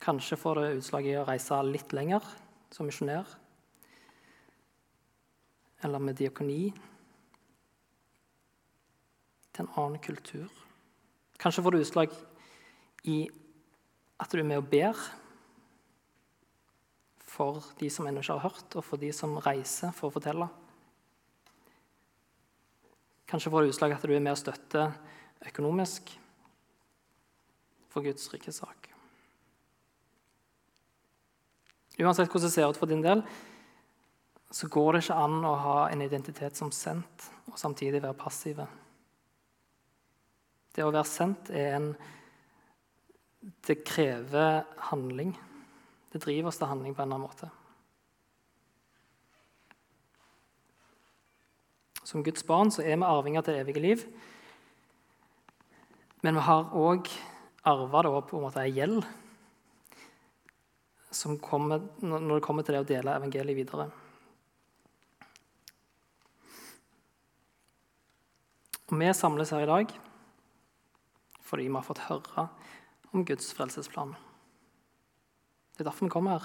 Kanskje 0.00 0.38
får 0.38 0.60
det 0.60 0.70
utslag 0.78 1.10
i 1.10 1.16
å 1.18 1.26
reise 1.26 1.58
litt 1.66 1.92
lenger 1.96 2.22
som 2.70 2.86
misjonær. 2.86 3.39
Eller 5.82 5.98
med 5.98 6.18
diakoni. 6.18 6.72
Til 9.50 9.64
en 9.64 9.72
annen 9.76 10.02
kultur. 10.02 10.48
Kanskje 11.40 11.64
får 11.64 11.74
du 11.74 11.80
utslag 11.80 12.14
i 13.08 13.22
at 14.20 14.32
du 14.32 14.38
er 14.38 14.46
med 14.46 14.60
og 14.60 14.68
ber 14.68 14.98
for 17.30 17.64
de 17.80 17.88
som 17.92 18.08
ennå 18.08 18.20
ikke 18.20 18.36
har 18.36 18.50
hørt, 18.50 18.74
og 18.76 18.84
for 18.84 19.00
de 19.00 19.12
som 19.16 19.38
reiser 19.40 19.94
for 19.96 20.10
å 20.10 20.14
fortelle. 20.18 20.48
Kanskje 23.30 23.52
får 23.52 23.62
du 23.62 23.72
utslag 23.72 23.94
at 23.94 24.04
du 24.04 24.12
er 24.12 24.22
med 24.22 24.34
og 24.34 24.40
støtter 24.40 24.92
økonomisk 25.48 26.10
for 27.90 28.04
Guds 28.04 28.26
rike 28.34 28.52
sak. 28.52 28.90
Uansett 32.00 32.30
hvordan 32.30 32.48
det 32.48 32.54
ser 32.54 32.68
ut 32.68 32.80
for 32.80 32.90
din 32.90 33.04
del, 33.04 33.22
så 34.50 34.68
går 34.68 34.92
det 34.92 35.02
ikke 35.04 35.18
an 35.22 35.44
å 35.46 35.54
ha 35.62 35.76
en 35.90 36.02
identitet 36.02 36.58
som 36.58 36.72
sendt 36.74 37.28
og 37.50 37.58
samtidig 37.58 38.02
være 38.02 38.18
passive. 38.18 38.66
Det 40.74 40.82
å 40.86 40.90
være 40.90 41.08
sendt 41.08 41.52
er 41.54 41.76
en 41.76 41.92
Det 43.64 43.78
krever 43.88 44.66
handling. 44.90 45.30
Det 46.12 46.20
driver 46.20 46.50
oss 46.50 46.58
til 46.60 46.68
handling 46.68 46.92
på 46.92 47.00
en 47.00 47.08
eller 47.08 47.16
annen 47.16 47.24
måte. 47.24 47.48
Som 52.04 52.20
Guds 52.22 52.44
barn 52.44 52.68
så 52.68 52.82
er 52.82 52.98
vi 52.98 53.08
arvinger 53.08 53.40
til 53.40 53.56
det 53.56 53.62
evige 53.62 53.80
liv. 53.80 54.04
Men 56.20 56.36
vi 56.36 56.44
har 56.44 56.68
òg 56.76 57.08
arva 57.64 58.20
på 58.20 58.36
en 58.36 58.44
måte 58.44 58.60
ei 58.60 58.76
gjeld 58.76 59.00
kommer, 61.40 61.80
når 62.00 62.34
det 62.34 62.44
kommer 62.44 62.62
til 62.62 62.74
det 62.74 62.84
å 62.84 62.88
dele 62.88 63.16
evangeliet 63.16 63.56
videre. 63.56 63.88
Og 68.90 68.98
Vi 68.98 69.12
samles 69.14 69.50
her 69.54 69.66
i 69.66 69.70
dag 69.70 69.98
fordi 71.50 71.66
vi 71.66 71.74
har 71.74 71.82
fått 71.82 72.04
høre 72.06 72.44
om 73.10 73.24
Guds 73.26 73.48
frelsesplan. 73.58 74.12
Det 75.74 75.82
er 75.82 75.88
derfor 75.88 76.06
vi 76.06 76.12
kommer 76.12 76.36
her. 76.36 76.44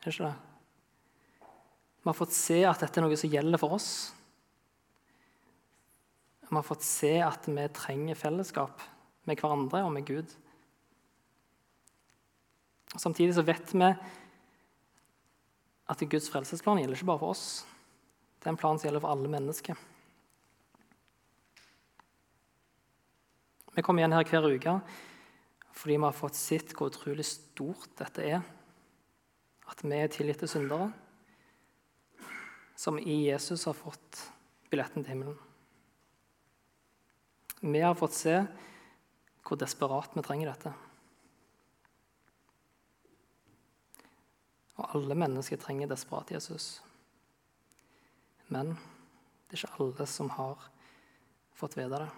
Er 0.00 0.06
det 0.06 0.14
ikke 0.14 0.30
det? 0.30 1.48
Vi 2.00 2.08
har 2.08 2.16
fått 2.16 2.32
se 2.32 2.56
at 2.64 2.80
dette 2.80 3.00
er 3.00 3.04
noe 3.04 3.18
som 3.20 3.32
gjelder 3.32 3.60
for 3.60 3.76
oss. 3.76 3.90
Vi 6.46 6.54
har 6.54 6.64
fått 6.64 6.86
se 6.86 7.10
at 7.26 7.48
vi 7.50 7.66
trenger 7.76 8.16
fellesskap 8.16 8.84
med 9.28 9.36
hverandre 9.36 9.82
og 9.84 9.92
med 9.92 10.06
Gud. 10.08 10.32
Og 12.94 13.02
Samtidig 13.02 13.34
så 13.36 13.44
vet 13.44 13.74
vi 13.74 13.90
at 15.86 16.06
Guds 16.08 16.30
frelsesplan 16.32 16.80
gjelder 16.80 16.96
ikke 16.96 17.10
bare 17.10 17.24
for 17.24 17.34
oss. 17.36 17.66
Det 18.38 18.48
er 18.48 18.54
en 18.54 18.62
plan 18.64 18.78
som 18.78 18.88
gjelder 18.88 19.04
for 19.04 19.12
alle 19.12 19.28
mennesker. 19.36 19.76
Vi 23.76 23.82
kommer 23.84 24.00
igjen 24.00 24.16
her 24.16 24.24
hver 24.24 24.46
uke 24.48 24.78
fordi 25.76 25.98
vi 25.98 26.06
har 26.06 26.14
fått 26.16 26.38
sett 26.38 26.70
hvor 26.72 26.88
utrolig 26.88 27.26
stort 27.28 27.90
dette 27.98 28.22
er. 28.24 28.40
At 29.68 29.82
vi 29.84 29.98
er 29.98 30.08
tilgitte 30.08 30.48
syndere 30.48 30.88
som 32.76 32.96
i 32.96 33.26
Jesus 33.26 33.66
har 33.68 33.76
fått 33.76 34.22
billetten 34.72 35.04
til 35.04 35.12
himmelen. 35.12 35.36
Vi 37.60 37.84
har 37.84 37.96
fått 38.00 38.16
se 38.16 38.38
hvor 39.44 39.60
desperat 39.60 40.16
vi 40.16 40.24
trenger 40.24 40.54
dette. 40.54 40.72
Og 44.80 44.96
alle 44.96 45.20
mennesker 45.20 45.60
trenger 45.60 45.92
desperat 45.92 46.32
Jesus. 46.32 46.78
Men 48.48 48.78
det 49.46 49.58
er 49.58 49.66
ikke 49.66 49.84
alle 49.84 50.08
som 50.08 50.32
har 50.40 50.70
fått 51.56 51.76
vite 51.76 52.06
det. 52.06 52.14